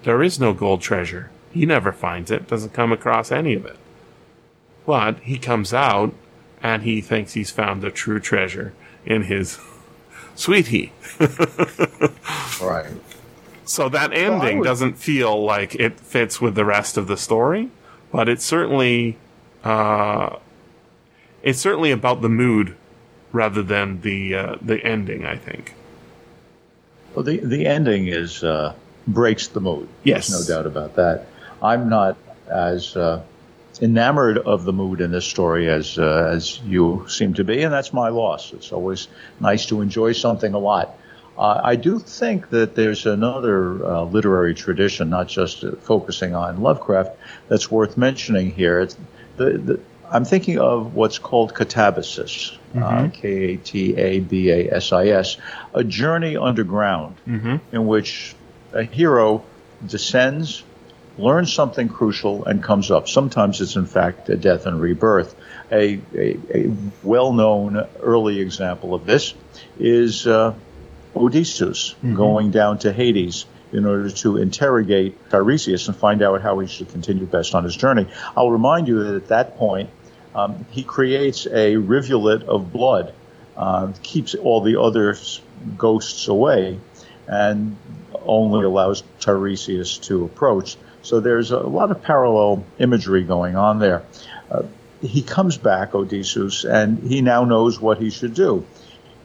There 0.03 0.23
is 0.23 0.39
no 0.39 0.53
gold 0.53 0.81
treasure. 0.81 1.31
He 1.53 1.67
never 1.67 1.93
finds 1.93 2.31
it, 2.31 2.49
doesn't 2.49 2.73
come 2.73 2.93
across 2.93 3.33
any 3.33 3.55
of 3.55 3.67
it. 3.67 3.77
But 4.87 5.19
he 5.21 5.39
comes 5.39 5.75
out 5.75 6.15
and 6.63 6.83
he 6.83 7.01
thinks 7.01 7.35
he's 7.35 7.51
found 7.51 7.83
the 7.83 7.91
true 7.91 8.21
treasure 8.21 8.73
in 9.05 9.23
his 9.23 9.59
sweetie. 10.35 10.93
right. 12.63 12.93
So 13.65 13.89
that 13.89 14.13
ending 14.13 14.41
well, 14.41 14.59
would... 14.59 14.65
doesn't 14.65 14.95
feel 14.95 15.45
like 15.45 15.75
it 15.75 15.99
fits 15.99 16.41
with 16.41 16.55
the 16.55 16.65
rest 16.65 16.97
of 16.97 17.09
the 17.09 17.17
story, 17.17 17.71
but 18.13 18.29
it's 18.29 18.45
certainly 18.45 19.19
uh, 19.65 20.37
it's 21.43 21.59
certainly 21.59 21.91
about 21.91 22.23
the 22.23 22.29
mood 22.29 22.77
rather 23.33 23.63
than 23.63 24.01
the 24.03 24.35
uh, 24.35 24.57
the 24.63 24.83
ending. 24.85 25.27
I 25.27 25.37
think. 25.37 25.75
Well, 27.15 27.25
the 27.25 27.39
the 27.39 27.67
ending 27.67 28.07
is 28.07 28.45
uh, 28.45 28.75
breaks 29.09 29.49
the 29.49 29.61
mood. 29.61 29.89
Yes, 30.05 30.29
There's 30.29 30.49
no 30.49 30.57
doubt 30.57 30.67
about 30.67 30.95
that. 30.97 31.27
I'm 31.61 31.89
not 31.89 32.17
as 32.49 32.97
uh, 32.97 33.23
enamored 33.81 34.39
of 34.39 34.65
the 34.65 34.73
mood 34.73 35.01
in 35.01 35.11
this 35.11 35.27
story 35.27 35.69
as 35.69 35.99
uh, 35.99 36.31
as 36.33 36.61
you 36.61 37.07
seem 37.09 37.35
to 37.35 37.45
be, 37.45 37.63
and 37.63 37.73
that's 37.73 37.93
my 37.93 38.09
loss. 38.09 38.53
It's 38.53 38.73
always 38.73 39.09
nice 39.41 39.67
to 39.67 39.81
enjoy 39.81 40.13
something 40.13 40.55
a 40.55 40.59
lot. 40.59 40.99
Uh, 41.39 41.61
I 41.63 41.77
do 41.77 41.99
think 41.99 42.49
that 42.51 42.75
there's 42.75 43.05
another 43.05 43.85
uh, 43.85 44.05
literary 44.05 44.55
tradition, 44.55 45.11
not 45.11 45.29
just 45.29 45.65
focusing 45.83 46.35
on 46.35 46.63
Lovecraft, 46.63 47.17
that's 47.49 47.71
worth 47.71 47.99
mentioning 47.99 48.53
here. 48.53 48.81
It's 48.81 48.97
the, 49.37 49.59
the 49.59 49.81
I'm 50.11 50.25
thinking 50.25 50.59
of 50.59 50.95
what's 50.95 51.19
called 51.19 51.53
katabasis, 51.53 52.57
uh, 52.75 52.79
mm-hmm. 52.79 53.09
K 53.11 53.29
A 53.29 53.57
T 53.57 53.97
A 53.97 54.21
B 54.21 54.51
A 54.51 54.75
S 54.75 54.93
I 54.93 55.09
S, 55.09 55.37
a 55.75 55.85
journey 55.85 56.37
underground 56.37 57.17
mm-hmm. 57.27 57.57
in 57.73 57.87
which 57.87 58.35
a 58.73 58.85
hero 58.85 59.45
descends, 59.85 60.63
learns 61.19 61.53
something 61.53 61.89
crucial, 61.89 62.45
and 62.45 62.63
comes 62.63 62.91
up. 62.91 63.09
Sometimes 63.09 63.61
it's, 63.61 63.77
in 63.77 63.87
fact, 63.87 64.29
a 64.29 64.37
death 64.37 64.67
and 64.67 64.81
rebirth. 64.81 65.35
A, 65.73 66.01
a, 66.15 66.39
a 66.55 66.73
well 67.03 67.33
known 67.33 67.87
early 68.01 68.41
example 68.41 68.95
of 68.95 69.07
this 69.07 69.35
is 69.79 70.27
uh, 70.27 70.55
Odysseus 71.15 71.95
mm-hmm. 71.95 72.15
going 72.15 72.51
down 72.51 72.79
to 72.81 72.93
Hades 72.93 73.47
in 73.73 73.85
order 73.85 74.11
to 74.11 74.37
interrogate 74.37 75.29
Tiresias 75.29 75.89
and 75.89 75.97
find 75.97 76.23
out 76.23 76.41
how 76.41 76.59
he 76.61 76.69
should 76.69 76.89
continue 76.91 77.27
best 77.27 77.55
on 77.55 77.65
his 77.65 77.77
journey. 77.77 78.09
I'll 78.37 78.51
remind 78.51 78.87
you 78.89 79.05
that 79.05 79.15
at 79.17 79.29
that 79.29 79.57
point, 79.57 79.91
um, 80.35 80.67
he 80.71 80.83
creates 80.83 81.47
a 81.47 81.77
rivulet 81.77 82.43
of 82.43 82.73
blood, 82.73 83.13
uh, 83.57 83.93
keeps 84.03 84.35
all 84.35 84.61
the 84.61 84.81
other 84.81 85.17
ghosts 85.77 86.29
away, 86.29 86.79
and 87.27 87.77
only 88.25 88.65
allows 88.65 89.03
Tiresias 89.21 89.99
to 90.03 90.25
approach. 90.25 90.77
So 91.07 91.21
there's 91.21 91.51
a 91.51 91.59
lot 91.59 91.91
of 91.91 92.03
parallel 92.03 92.65
imagery 92.79 93.25
going 93.25 93.57
on 93.57 93.79
there. 93.79 94.05
Uh, 94.51 94.63
he 95.01 95.23
comes 95.23 95.57
back, 95.57 95.95
Odysseus, 95.95 96.65
and 96.65 96.99
he 96.99 97.21
now 97.21 97.45
knows 97.45 97.81
what 97.81 97.99
he 97.99 98.11
should 98.11 98.35
do 98.35 98.67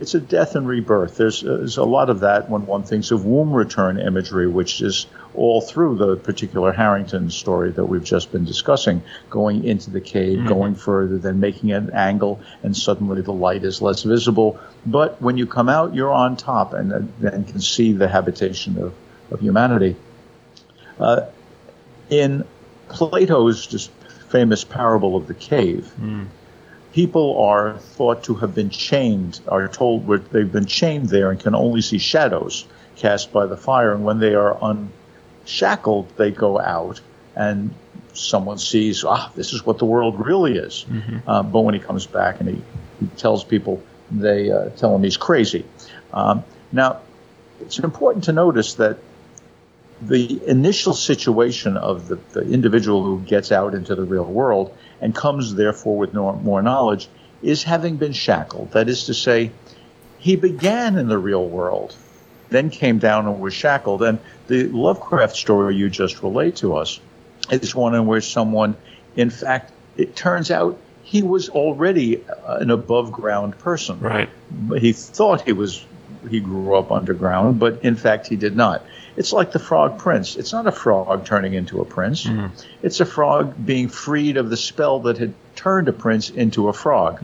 it's 0.01 0.15
a 0.15 0.19
death 0.19 0.55
and 0.55 0.67
rebirth. 0.67 1.15
There's, 1.15 1.43
uh, 1.43 1.57
there's 1.57 1.77
a 1.77 1.83
lot 1.83 2.09
of 2.09 2.21
that 2.21 2.49
when 2.49 2.65
one 2.65 2.83
thinks 2.83 3.11
of 3.11 3.23
womb 3.23 3.53
return 3.53 3.99
imagery, 3.99 4.47
which 4.47 4.81
is 4.81 5.05
all 5.35 5.61
through 5.61 5.97
the 5.97 6.15
particular 6.15 6.71
Harrington 6.71 7.29
story 7.29 7.69
that 7.71 7.85
we've 7.85 8.03
just 8.03 8.31
been 8.31 8.43
discussing, 8.43 9.03
going 9.29 9.63
into 9.63 9.91
the 9.91 10.01
cave, 10.01 10.39
mm-hmm. 10.39 10.47
going 10.47 10.75
further, 10.75 11.19
then 11.19 11.39
making 11.39 11.71
an 11.71 11.91
angle, 11.91 12.41
and 12.63 12.75
suddenly 12.75 13.21
the 13.21 13.31
light 13.31 13.63
is 13.63 13.79
less 13.81 14.01
visible. 14.01 14.59
But 14.85 15.21
when 15.21 15.37
you 15.37 15.45
come 15.45 15.69
out, 15.69 15.93
you're 15.93 16.11
on 16.11 16.35
top 16.35 16.73
and 16.73 17.13
then 17.19 17.45
can 17.45 17.61
see 17.61 17.93
the 17.93 18.07
habitation 18.07 18.81
of 18.81 18.93
of 19.29 19.39
humanity. 19.39 19.95
Uh, 20.99 21.27
in 22.11 22.43
Plato's 22.89 23.65
just 23.65 23.89
famous 24.29 24.63
parable 24.63 25.15
of 25.15 25.25
the 25.27 25.33
cave, 25.33 25.91
people 26.93 27.41
are 27.41 27.77
thought 27.77 28.25
to 28.25 28.35
have 28.35 28.53
been 28.53 28.69
chained, 28.69 29.39
are 29.47 29.67
told 29.67 30.05
where 30.05 30.19
they've 30.19 30.51
been 30.51 30.65
chained 30.65 31.09
there 31.09 31.31
and 31.31 31.39
can 31.39 31.55
only 31.55 31.81
see 31.81 31.97
shadows 31.97 32.65
cast 32.97 33.31
by 33.31 33.45
the 33.47 33.57
fire. 33.57 33.93
And 33.93 34.03
when 34.03 34.19
they 34.19 34.35
are 34.35 34.57
unshackled, 34.61 36.15
they 36.17 36.31
go 36.31 36.59
out 36.59 37.01
and 37.35 37.73
someone 38.13 38.57
sees, 38.57 39.05
ah, 39.05 39.31
this 39.35 39.53
is 39.53 39.65
what 39.65 39.77
the 39.79 39.85
world 39.85 40.23
really 40.23 40.57
is. 40.57 40.85
Uh, 41.25 41.43
but 41.43 41.61
when 41.61 41.73
he 41.73 41.79
comes 41.79 42.05
back 42.05 42.41
and 42.41 42.49
he, 42.49 42.61
he 42.99 43.07
tells 43.15 43.43
people, 43.45 43.81
they 44.11 44.51
uh, 44.51 44.69
tell 44.71 44.93
him 44.93 45.03
he's 45.03 45.15
crazy. 45.15 45.63
Um, 46.11 46.43
now, 46.73 46.99
it's 47.61 47.79
important 47.79 48.25
to 48.25 48.33
notice 48.33 48.73
that 48.75 48.97
the 50.01 50.41
initial 50.47 50.93
situation 50.93 51.77
of 51.77 52.07
the, 52.07 52.15
the 52.33 52.41
individual 52.41 53.03
who 53.03 53.19
gets 53.21 53.51
out 53.51 53.73
into 53.73 53.95
the 53.95 54.03
real 54.03 54.25
world 54.25 54.75
and 54.99 55.13
comes, 55.13 55.55
therefore, 55.55 55.97
with 55.97 56.13
no, 56.13 56.33
more 56.33 56.61
knowledge 56.61 57.07
is 57.41 57.63
having 57.63 57.97
been 57.97 58.13
shackled. 58.13 58.71
That 58.71 58.89
is 58.89 59.05
to 59.05 59.13
say, 59.13 59.51
he 60.17 60.35
began 60.35 60.97
in 60.97 61.07
the 61.07 61.17
real 61.17 61.47
world, 61.47 61.95
then 62.49 62.69
came 62.69 62.99
down 62.99 63.27
and 63.27 63.39
was 63.39 63.53
shackled. 63.53 64.03
And 64.03 64.19
the 64.47 64.63
Lovecraft 64.67 65.35
story 65.35 65.75
you 65.75 65.89
just 65.89 66.21
relayed 66.21 66.55
to 66.57 66.75
us 66.75 66.99
is 67.49 67.73
one 67.73 67.95
in 67.95 68.05
which 68.07 68.25
someone, 68.25 68.75
in 69.15 69.29
fact, 69.29 69.71
it 69.97 70.15
turns 70.15 70.51
out 70.51 70.79
he 71.03 71.21
was 71.21 71.49
already 71.49 72.23
an 72.45 72.69
above 72.69 73.11
ground 73.11 73.57
person. 73.59 73.99
Right. 73.99 74.29
He 74.77 74.93
thought 74.93 75.41
he 75.41 75.53
was 75.53 75.85
he 76.29 76.39
grew 76.39 76.75
up 76.75 76.91
underground, 76.91 77.59
but 77.59 77.83
in 77.83 77.95
fact 77.95 78.27
he 78.27 78.35
did 78.35 78.55
not. 78.55 78.83
It's 79.15 79.33
like 79.33 79.51
the 79.51 79.59
frog 79.59 79.99
prince. 79.99 80.35
It's 80.35 80.53
not 80.53 80.67
a 80.67 80.71
frog 80.71 81.25
turning 81.25 81.53
into 81.53 81.81
a 81.81 81.85
prince. 81.85 82.25
It's 82.81 82.99
a 82.99 83.05
frog 83.05 83.53
being 83.63 83.89
freed 83.89 84.37
of 84.37 84.49
the 84.49 84.57
spell 84.57 85.01
that 85.01 85.17
had 85.17 85.33
turned 85.55 85.87
a 85.87 85.93
prince 85.93 86.29
into 86.29 86.69
a 86.69 86.73
frog. 86.73 87.21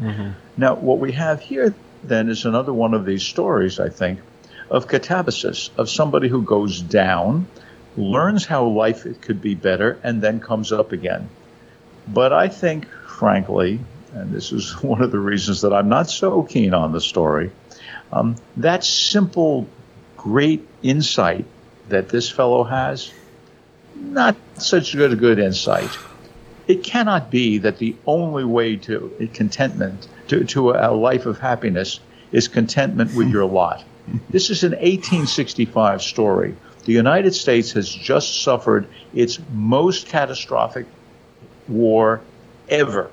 Now, 0.58 0.76
what 0.76 1.00
we 1.00 1.13
have 1.13 1.39
here 1.39 1.73
then 2.04 2.30
is 2.30 2.45
another 2.45 2.73
one 2.73 2.93
of 2.93 3.06
these 3.06 3.23
stories, 3.23 3.80
I 3.80 3.89
think, 3.89 4.19
of 4.69 4.88
catabasis, 4.88 5.69
of 5.78 5.89
somebody 5.89 6.28
who 6.28 6.41
goes 6.41 6.82
down, 6.82 7.47
learns 7.95 8.45
how 8.45 8.65
life 8.65 9.06
could 9.21 9.41
be 9.41 9.56
better, 9.56 10.00
and 10.04 10.21
then 10.21 10.39
comes 10.39 10.71
up 10.71 10.91
again. 10.91 11.30
But 12.08 12.32
I 12.34 12.47
think, 12.50 12.88
frankly, 13.08 13.80
and 14.13 14.32
this 14.32 14.52
is 14.52 14.71
one 14.84 15.02
of 15.02 15.12
the 15.12 15.19
reasons 15.19 15.62
that 15.62 15.73
I'm 15.73 15.89
not 15.89 16.10
so 16.10 16.43
keen 16.43 16.73
on 16.73 16.91
the 16.91 17.02
story, 17.02 17.52
um, 18.12 18.36
that 18.58 18.84
simple, 18.84 19.67
great 20.15 20.67
insight 20.84 21.45
that 21.89 22.10
this 22.10 22.30
fellow 22.30 22.63
has, 22.63 23.12
not 23.95 24.36
such 24.56 24.93
good, 24.93 25.17
good 25.19 25.39
insight. 25.39 25.89
It 26.67 26.84
cannot 26.84 27.32
be 27.32 27.60
that 27.60 27.78
the 27.78 27.95
only 28.06 28.43
way 28.43 28.76
to 28.78 29.30
contentment, 29.34 30.08
to, 30.28 30.43
to 30.45 30.71
a 30.71 30.91
life 30.91 31.26
of 31.26 31.39
happiness, 31.39 32.00
is 32.32 32.47
contentment 32.47 33.15
with 33.15 33.30
your 33.30 33.45
lot. 33.45 33.84
This 34.30 34.50
is 34.50 34.63
an 34.63 34.71
1865 34.71 36.02
story. 36.02 36.56
The 36.86 36.93
United 36.93 37.36
States 37.36 37.71
has 37.73 37.89
just 37.89 38.41
suffered 38.41 38.88
its 39.13 39.39
most 39.52 40.08
catastrophic 40.08 40.86
war 41.67 42.21
ever. 42.69 43.10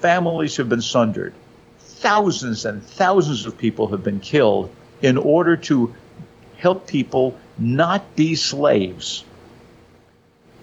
Families 0.00 0.56
have 0.56 0.68
been 0.68 0.82
sundered. 0.82 1.34
Thousands 1.80 2.64
and 2.64 2.82
thousands 2.82 3.46
of 3.46 3.58
people 3.58 3.88
have 3.88 4.04
been 4.04 4.20
killed 4.20 4.70
in 5.02 5.16
order 5.16 5.56
to 5.56 5.94
help 6.56 6.86
people 6.86 7.36
not 7.58 8.16
be 8.16 8.34
slaves. 8.34 9.24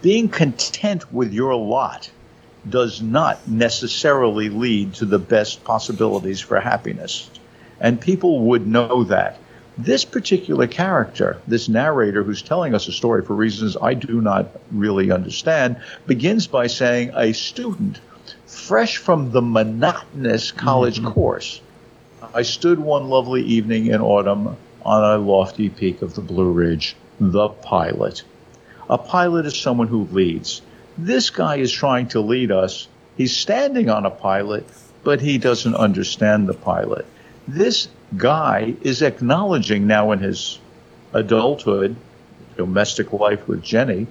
Being 0.01 0.29
content 0.29 1.11
with 1.11 1.33
your 1.33 1.55
lot 1.55 2.09
does 2.67 3.01
not 3.01 3.47
necessarily 3.47 4.49
lead 4.49 4.95
to 4.95 5.05
the 5.05 5.19
best 5.19 5.63
possibilities 5.63 6.39
for 6.39 6.59
happiness. 6.59 7.29
And 7.79 7.99
people 7.99 8.41
would 8.41 8.65
know 8.67 9.03
that. 9.05 9.37
This 9.77 10.05
particular 10.05 10.67
character, 10.67 11.41
this 11.47 11.67
narrator 11.67 12.23
who's 12.23 12.41
telling 12.41 12.73
us 12.73 12.87
a 12.87 12.93
story 12.93 13.23
for 13.23 13.35
reasons 13.35 13.75
I 13.81 13.93
do 13.93 14.21
not 14.21 14.47
really 14.71 15.11
understand, 15.11 15.77
begins 16.07 16.47
by 16.47 16.67
saying 16.67 17.11
a 17.13 17.33
student 17.33 17.99
fresh 18.45 18.97
from 18.97 19.31
the 19.31 19.41
monotonous 19.41 20.51
college 20.51 20.99
mm-hmm. 20.99 21.11
course. 21.11 21.59
I 22.33 22.43
stood 22.43 22.79
one 22.79 23.09
lovely 23.09 23.43
evening 23.43 23.87
in 23.87 24.01
autumn 24.01 24.55
on 24.85 25.03
a 25.03 25.17
lofty 25.17 25.69
peak 25.69 26.01
of 26.01 26.13
the 26.13 26.21
Blue 26.21 26.51
Ridge, 26.51 26.95
the 27.19 27.49
pilot. 27.49 28.23
A 28.89 28.97
pilot 28.97 29.47
is 29.47 29.57
someone 29.57 29.87
who 29.87 30.07
leads. 30.11 30.61
This 30.97 31.31
guy 31.31 31.55
is 31.55 31.71
trying 31.71 32.09
to 32.09 32.21
lead 32.21 32.51
us. 32.51 32.87
He's 33.17 33.35
standing 33.35 33.89
on 33.89 34.05
a 34.05 34.11
pilot, 34.11 34.65
but 35.03 35.21
he 35.21 35.39
doesn't 35.39 35.75
understand 35.75 36.47
the 36.47 36.53
pilot. 36.53 37.05
This 37.47 37.87
guy 38.15 38.75
is 38.81 39.01
acknowledging 39.01 39.87
now 39.87 40.11
in 40.11 40.19
his 40.19 40.59
adulthood, 41.13 41.95
domestic 42.55 43.11
life 43.11 43.47
with 43.47 43.63
Jenny, 43.63 44.05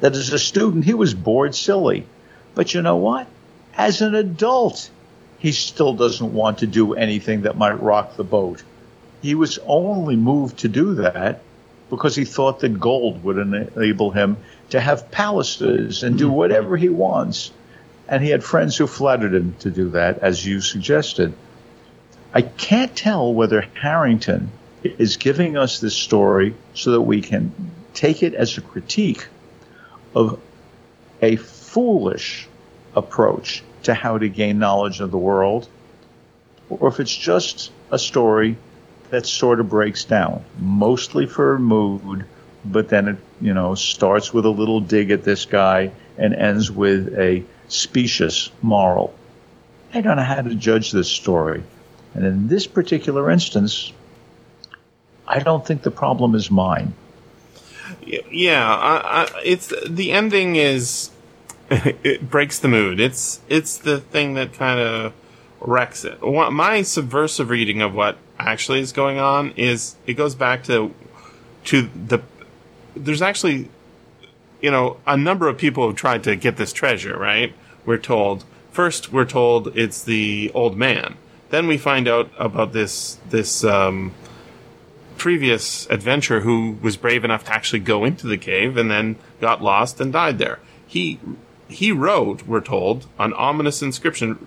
that 0.00 0.14
as 0.14 0.32
a 0.32 0.38
student 0.38 0.84
he 0.84 0.94
was 0.94 1.14
bored 1.14 1.54
silly. 1.54 2.06
But 2.54 2.74
you 2.74 2.82
know 2.82 2.96
what? 2.96 3.26
As 3.76 4.02
an 4.02 4.14
adult, 4.14 4.90
he 5.38 5.52
still 5.52 5.94
doesn't 5.94 6.34
want 6.34 6.58
to 6.58 6.66
do 6.66 6.94
anything 6.94 7.42
that 7.42 7.56
might 7.56 7.80
rock 7.80 8.16
the 8.16 8.24
boat. 8.24 8.62
He 9.22 9.34
was 9.34 9.58
only 9.66 10.16
moved 10.16 10.58
to 10.60 10.68
do 10.68 10.94
that 10.96 11.42
because 11.90 12.14
he 12.16 12.24
thought 12.24 12.60
that 12.60 12.80
gold 12.80 13.22
would 13.24 13.38
enable 13.38 14.10
him 14.12 14.36
to 14.70 14.80
have 14.80 15.10
palaces 15.10 16.02
and 16.02 16.16
do 16.16 16.26
mm-hmm. 16.26 16.34
whatever 16.34 16.76
he 16.76 16.88
wants. 16.88 17.50
And 18.08 18.22
he 18.22 18.30
had 18.30 18.42
friends 18.42 18.76
who 18.76 18.86
flattered 18.86 19.34
him 19.34 19.54
to 19.60 19.70
do 19.70 19.90
that, 19.90 20.18
as 20.18 20.44
you 20.44 20.60
suggested. 20.60 21.34
I 22.32 22.42
can't 22.42 22.94
tell 22.94 23.34
whether 23.34 23.60
Harrington 23.74 24.50
is 24.82 25.16
giving 25.16 25.56
us 25.56 25.80
this 25.80 25.94
story 25.94 26.54
so 26.74 26.92
that 26.92 27.02
we 27.02 27.20
can 27.20 27.52
take 27.92 28.22
it 28.22 28.34
as 28.34 28.56
a 28.56 28.60
critique 28.60 29.26
of 30.14 30.40
a 31.20 31.36
foolish 31.36 32.48
approach 32.94 33.62
to 33.82 33.94
how 33.94 34.18
to 34.18 34.28
gain 34.28 34.58
knowledge 34.58 35.00
of 35.00 35.10
the 35.10 35.18
world, 35.18 35.68
or 36.68 36.88
if 36.88 37.00
it's 37.00 37.14
just 37.14 37.72
a 37.90 37.98
story 37.98 38.56
that 39.10 39.26
sort 39.26 39.60
of 39.60 39.68
breaks 39.68 40.04
down, 40.04 40.44
mostly 40.58 41.26
for 41.26 41.58
mood, 41.58 42.24
but 42.64 42.88
then 42.88 43.08
it, 43.08 43.16
you 43.40 43.54
know, 43.54 43.74
starts 43.74 44.32
with 44.32 44.46
a 44.46 44.50
little 44.50 44.80
dig 44.80 45.10
at 45.10 45.24
this 45.24 45.44
guy 45.44 45.90
and 46.16 46.34
ends 46.34 46.70
with 46.70 47.18
a 47.18 47.42
specious 47.68 48.50
moral. 48.62 49.14
I 49.92 50.00
don't 50.00 50.16
know 50.16 50.22
how 50.22 50.42
to 50.42 50.54
judge 50.54 50.92
this 50.92 51.08
story. 51.08 51.62
And 52.14 52.24
in 52.24 52.48
this 52.48 52.66
particular 52.66 53.30
instance, 53.30 53.92
I 55.26 55.40
don't 55.40 55.64
think 55.64 55.82
the 55.82 55.90
problem 55.90 56.34
is 56.34 56.50
mine. 56.50 56.94
Yeah, 58.04 58.64
I, 58.66 59.22
I, 59.22 59.42
it's 59.44 59.72
the 59.88 60.12
ending 60.12 60.56
is 60.56 61.10
it 61.70 62.28
breaks 62.28 62.58
the 62.58 62.68
mood. 62.68 63.00
It's 63.00 63.40
it's 63.48 63.78
the 63.78 64.00
thing 64.00 64.34
that 64.34 64.52
kind 64.54 64.80
of 64.80 65.12
wrecks 65.60 66.04
it. 66.04 66.20
My 66.22 66.82
subversive 66.82 67.50
reading 67.50 67.80
of 67.82 67.94
what 67.94 68.16
actually 68.46 68.80
is 68.80 68.92
going 68.92 69.18
on 69.18 69.52
is 69.52 69.96
it 70.06 70.14
goes 70.14 70.34
back 70.34 70.64
to 70.64 70.94
to 71.64 71.88
the 72.06 72.20
there's 72.96 73.22
actually 73.22 73.68
you 74.60 74.70
know 74.70 74.98
a 75.06 75.16
number 75.16 75.48
of 75.48 75.58
people 75.58 75.86
have 75.86 75.96
tried 75.96 76.24
to 76.24 76.36
get 76.36 76.56
this 76.56 76.72
treasure. 76.72 77.18
Right? 77.18 77.54
We're 77.84 77.98
told 77.98 78.44
first 78.70 79.12
we're 79.12 79.24
told 79.24 79.76
it's 79.76 80.02
the 80.02 80.50
old 80.54 80.76
man. 80.76 81.16
Then 81.50 81.66
we 81.66 81.78
find 81.78 82.06
out 82.08 82.30
about 82.38 82.72
this 82.72 83.18
this 83.28 83.64
um, 83.64 84.12
previous 85.16 85.86
adventurer 85.90 86.40
who 86.40 86.78
was 86.80 86.96
brave 86.96 87.24
enough 87.24 87.44
to 87.44 87.52
actually 87.52 87.80
go 87.80 88.04
into 88.04 88.26
the 88.26 88.38
cave 88.38 88.76
and 88.76 88.90
then 88.90 89.16
got 89.40 89.62
lost 89.62 90.00
and 90.00 90.12
died 90.12 90.38
there. 90.38 90.60
He 90.86 91.18
he 91.68 91.92
wrote, 91.92 92.44
we're 92.46 92.60
told, 92.60 93.06
an 93.18 93.32
ominous 93.34 93.82
inscription 93.82 94.46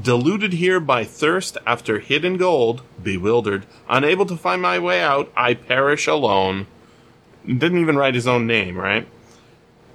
deluded 0.00 0.54
here 0.54 0.80
by 0.80 1.04
thirst 1.04 1.56
after 1.66 1.98
hidden 1.98 2.36
gold, 2.36 2.82
bewildered, 3.02 3.66
unable 3.88 4.26
to 4.26 4.36
find 4.36 4.60
my 4.60 4.78
way 4.78 5.00
out, 5.00 5.32
I 5.36 5.54
perish 5.54 6.06
alone. 6.06 6.66
Didn't 7.46 7.80
even 7.80 7.96
write 7.96 8.14
his 8.14 8.26
own 8.26 8.46
name, 8.46 8.76
right? 8.76 9.06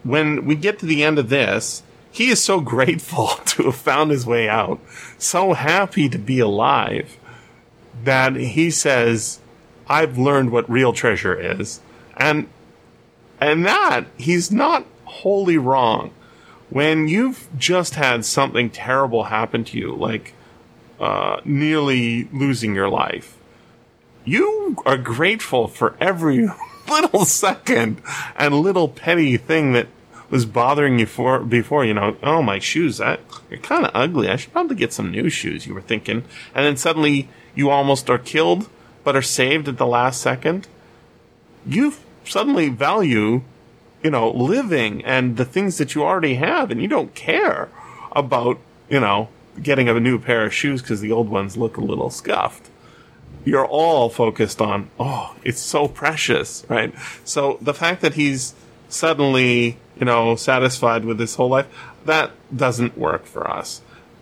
When 0.03 0.45
we 0.45 0.55
get 0.55 0.79
to 0.79 0.85
the 0.85 1.03
end 1.03 1.19
of 1.19 1.29
this, 1.29 1.83
he 2.11 2.29
is 2.29 2.41
so 2.41 2.59
grateful 2.75 3.27
to 3.45 3.63
have 3.63 3.75
found 3.75 4.11
his 4.11 4.25
way 4.25 4.47
out, 4.49 4.79
so 5.17 5.53
happy 5.53 6.09
to 6.09 6.17
be 6.17 6.39
alive, 6.39 7.17
that 8.03 8.35
he 8.35 8.71
says, 8.71 9.39
I've 9.87 10.17
learned 10.17 10.51
what 10.51 10.69
real 10.69 10.93
treasure 10.93 11.39
is. 11.39 11.79
And 12.17 12.47
and 13.39 13.65
that 13.65 14.05
he's 14.17 14.51
not 14.51 14.85
wholly 15.03 15.57
wrong. 15.57 16.11
When 16.69 17.07
you've 17.07 17.47
just 17.57 17.95
had 17.95 18.25
something 18.25 18.69
terrible 18.69 19.25
happen 19.25 19.63
to 19.65 19.77
you, 19.77 19.95
like 19.95 20.33
uh, 20.99 21.41
nearly 21.45 22.25
losing 22.31 22.75
your 22.75 22.89
life, 22.89 23.37
you 24.23 24.75
are 24.85 24.97
grateful 24.97 25.67
for 25.67 25.95
every 26.01 26.49
little 26.89 27.25
second 27.25 28.01
and 28.35 28.55
little 28.55 28.87
petty 28.87 29.37
thing 29.37 29.73
that 29.73 29.87
was 30.29 30.45
bothering 30.45 30.99
you 30.99 31.05
for 31.05 31.39
before, 31.39 31.85
you 31.85 31.93
know, 31.93 32.17
oh 32.23 32.41
my 32.41 32.59
shoes, 32.59 32.97
that 32.97 33.19
they're 33.49 33.57
kind 33.59 33.85
of 33.85 33.91
ugly. 33.93 34.27
I 34.27 34.35
should 34.35 34.51
probably 34.51 34.75
get 34.75 34.93
some 34.93 35.11
new 35.11 35.29
shoes. 35.29 35.67
You 35.67 35.73
were 35.73 35.81
thinking, 35.81 36.23
and 36.53 36.65
then 36.65 36.77
suddenly 36.77 37.29
you 37.53 37.69
almost 37.69 38.09
are 38.09 38.17
killed, 38.17 38.69
but 39.03 39.15
are 39.15 39.21
saved 39.21 39.67
at 39.67 39.77
the 39.77 39.85
last 39.85 40.21
second. 40.21 40.67
You 41.65 41.93
suddenly 42.25 42.69
value, 42.69 43.43
you 44.05 44.11
know, 44.11 44.29
living 44.29 45.03
and 45.03 45.35
the 45.35 45.45
things 45.45 45.79
that 45.79 45.95
you 45.95 46.03
already 46.03 46.35
have, 46.35 46.69
and 46.69 46.79
you 46.79 46.87
don't 46.87 47.15
care 47.15 47.69
about, 48.11 48.59
you 48.87 48.99
know, 48.99 49.29
getting 49.61 49.89
a 49.89 49.99
new 49.99 50.19
pair 50.19 50.45
of 50.45 50.53
shoes 50.53 50.81
because 50.81 51.01
the 51.01 51.11
old 51.11 51.27
ones 51.27 51.57
look 51.57 51.77
a 51.77 51.81
little 51.81 52.11
scuffed 52.11 52.69
you're 53.45 53.65
all 53.65 54.09
focused 54.09 54.59
on, 54.59 54.89
oh, 54.99 55.35
it's 55.43 55.61
so 55.61 55.87
precious, 55.87 56.65
right? 56.67 56.93
So 57.23 57.59
the 57.61 57.73
fact 57.73 58.01
that 58.01 58.15
he's 58.15 58.55
suddenly, 58.89 59.77
you 59.97 60.05
know, 60.05 60.35
satisfied 60.35 61.05
with 61.05 61.19
his 61.19 61.35
whole 61.35 61.49
life, 61.49 61.67
that 62.05 62.31
doesn't 62.55 62.97
work 62.97 63.25
for 63.25 63.49
us. 63.49 63.81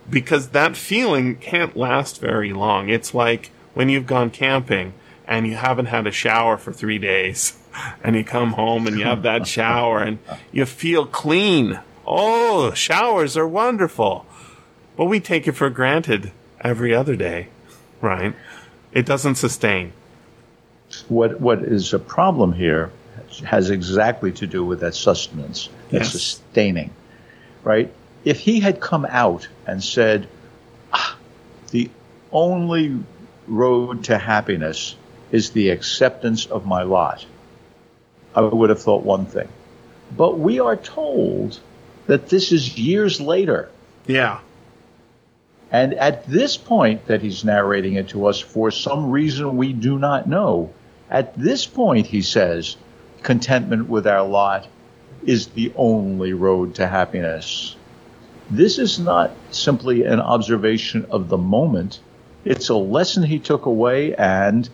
Because 0.09 0.49
that 0.49 0.75
feeling 0.75 1.37
can't 1.37 1.77
last 1.77 2.19
very 2.19 2.51
long. 2.51 2.89
It's 2.89 3.13
like 3.13 3.51
when 3.73 3.87
you've 3.87 4.05
gone 4.05 4.29
camping 4.29 4.93
and 5.25 5.47
you 5.47 5.55
haven't 5.55 5.85
had 5.85 6.05
a 6.05 6.11
shower 6.11 6.57
for 6.57 6.73
three 6.73 6.99
days 6.99 7.57
and 8.03 8.15
you 8.15 8.23
come 8.23 8.51
home 8.53 8.87
and 8.87 8.97
you 8.97 9.05
have 9.05 9.23
that 9.23 9.47
shower 9.47 9.99
and 10.01 10.19
you 10.51 10.65
feel 10.65 11.05
clean. 11.05 11.79
Oh, 12.05 12.73
showers 12.73 13.37
are 13.37 13.47
wonderful. 13.47 14.25
But 14.97 15.05
we 15.05 15.19
take 15.19 15.47
it 15.47 15.53
for 15.53 15.69
granted 15.69 16.31
every 16.61 16.93
other 16.93 17.15
day, 17.15 17.47
right? 18.01 18.35
It 18.91 19.05
doesn't 19.05 19.35
sustain. 19.35 19.93
What 21.07 21.41
what 21.41 21.63
is 21.63 21.93
a 21.93 21.99
problem 21.99 22.53
here 22.53 22.91
has 23.45 23.71
exactly 23.71 24.31
to 24.33 24.45
do 24.45 24.63
with 24.63 24.81
that 24.81 24.93
sustenance, 24.93 25.69
that 25.89 26.01
Yes. 26.01 26.11
sustaining, 26.11 26.91
right? 27.63 27.91
If 28.23 28.39
he 28.39 28.59
had 28.59 28.79
come 28.79 29.05
out 29.09 29.47
and 29.65 29.83
said, 29.83 30.27
ah, 30.93 31.17
"The 31.71 31.89
only 32.31 32.99
road 33.47 34.03
to 34.05 34.17
happiness 34.19 34.95
is 35.31 35.49
the 35.51 35.69
acceptance 35.69 36.45
of 36.45 36.65
my 36.67 36.83
lot," 36.83 37.25
I 38.35 38.41
would 38.41 38.69
have 38.69 38.81
thought 38.81 39.03
one 39.03 39.25
thing. 39.25 39.47
But 40.15 40.39
we 40.39 40.59
are 40.59 40.75
told 40.75 41.59
that 42.07 42.29
this 42.29 42.51
is 42.51 42.77
years 42.77 43.21
later. 43.21 43.69
Yeah. 44.05 44.39
And 45.71 45.93
at 45.95 46.27
this 46.27 46.57
point 46.57 47.07
that 47.07 47.21
he's 47.21 47.43
narrating 47.43 47.95
it 47.95 48.09
to 48.09 48.27
us, 48.27 48.39
for 48.39 48.69
some 48.69 49.09
reason 49.09 49.57
we 49.57 49.73
do 49.73 49.97
not 49.97 50.27
know, 50.27 50.71
at 51.09 51.35
this 51.35 51.65
point 51.65 52.07
he 52.07 52.21
says, 52.21 52.77
contentment 53.23 53.89
with 53.89 54.05
our 54.05 54.27
lot 54.27 54.67
is 55.25 55.47
the 55.47 55.71
only 55.75 56.33
road 56.33 56.75
to 56.75 56.87
happiness. 56.87 57.75
This 58.51 58.77
is 58.77 58.99
not 58.99 59.31
simply 59.51 60.03
an 60.03 60.19
observation 60.19 61.07
of 61.09 61.29
the 61.29 61.37
moment. 61.37 61.99
It's 62.45 62.69
a 62.69 62.75
lesson 62.75 63.23
he 63.23 63.39
took 63.39 63.65
away 63.65 64.13
and 64.15 64.69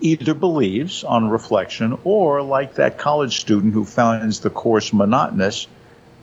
either 0.00 0.34
believes 0.34 1.04
on 1.04 1.28
reflection 1.28 1.98
or 2.04 2.42
like 2.42 2.74
that 2.74 2.98
college 2.98 3.40
student 3.40 3.72
who 3.72 3.84
finds 3.84 4.40
the 4.40 4.50
course 4.50 4.92
monotonous, 4.92 5.66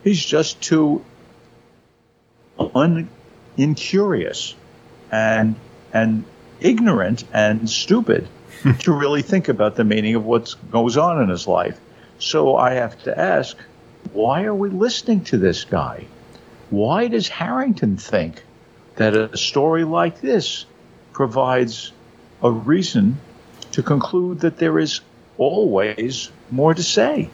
he's 0.02 0.24
just 0.24 0.60
too 0.60 1.04
un 2.58 3.08
incurious 3.56 4.54
and 5.10 5.54
and 5.92 6.24
ignorant 6.60 7.24
and 7.32 7.68
stupid 7.68 8.28
to 8.80 8.92
really 8.92 9.22
think 9.22 9.48
about 9.48 9.76
the 9.76 9.84
meaning 9.84 10.14
of 10.14 10.24
what 10.24 10.54
goes 10.70 10.96
on 10.96 11.22
in 11.22 11.28
his 11.28 11.46
life. 11.46 11.78
So 12.18 12.56
I 12.56 12.74
have 12.74 13.02
to 13.04 13.18
ask, 13.18 13.56
why 14.12 14.44
are 14.44 14.54
we 14.54 14.70
listening 14.70 15.24
to 15.24 15.38
this 15.38 15.64
guy? 15.64 16.06
Why 16.70 17.08
does 17.08 17.28
Harrington 17.28 17.96
think 17.96 18.42
that 18.96 19.14
a 19.14 19.36
story 19.36 19.84
like 19.84 20.20
this 20.20 20.66
provides 21.12 21.92
a 22.42 22.50
reason 22.50 23.18
to 23.74 23.82
conclude 23.82 24.40
that 24.40 24.56
there 24.58 24.78
is 24.78 25.00
always 25.36 26.30
more 26.50 26.74
to 26.74 26.82
say? 26.82 27.28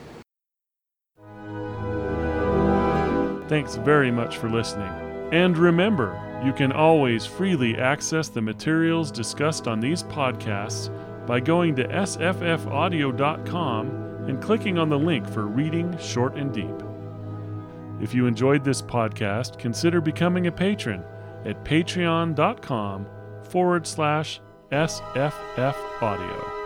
Thanks 3.48 3.76
very 3.76 4.10
much 4.10 4.38
for 4.38 4.48
listening. 4.48 4.90
And 5.32 5.58
remember, 5.58 6.18
you 6.44 6.52
can 6.52 6.72
always 6.72 7.26
freely 7.26 7.76
access 7.76 8.28
the 8.28 8.40
materials 8.40 9.10
discussed 9.10 9.68
on 9.68 9.80
these 9.80 10.02
podcasts 10.04 10.88
by 11.26 11.40
going 11.40 11.76
to 11.76 11.86
sffaudio.com 11.88 12.66
and 14.26 14.42
clicking 14.42 14.78
on 14.78 14.88
the 14.88 14.98
link 14.98 15.28
for 15.28 15.46
Reading 15.46 15.98
Short 15.98 16.36
and 16.36 16.52
Deep. 16.54 16.82
If 18.00 18.14
you 18.14 18.26
enjoyed 18.26 18.64
this 18.64 18.80
podcast, 18.80 19.58
consider 19.58 20.00
becoming 20.00 20.46
a 20.46 20.52
patron 20.52 21.04
at 21.44 21.62
patreon.com 21.64 23.06
forward 23.42 23.86
slash 23.86 24.40
SFF 24.72 25.74
Audio. 26.00 26.59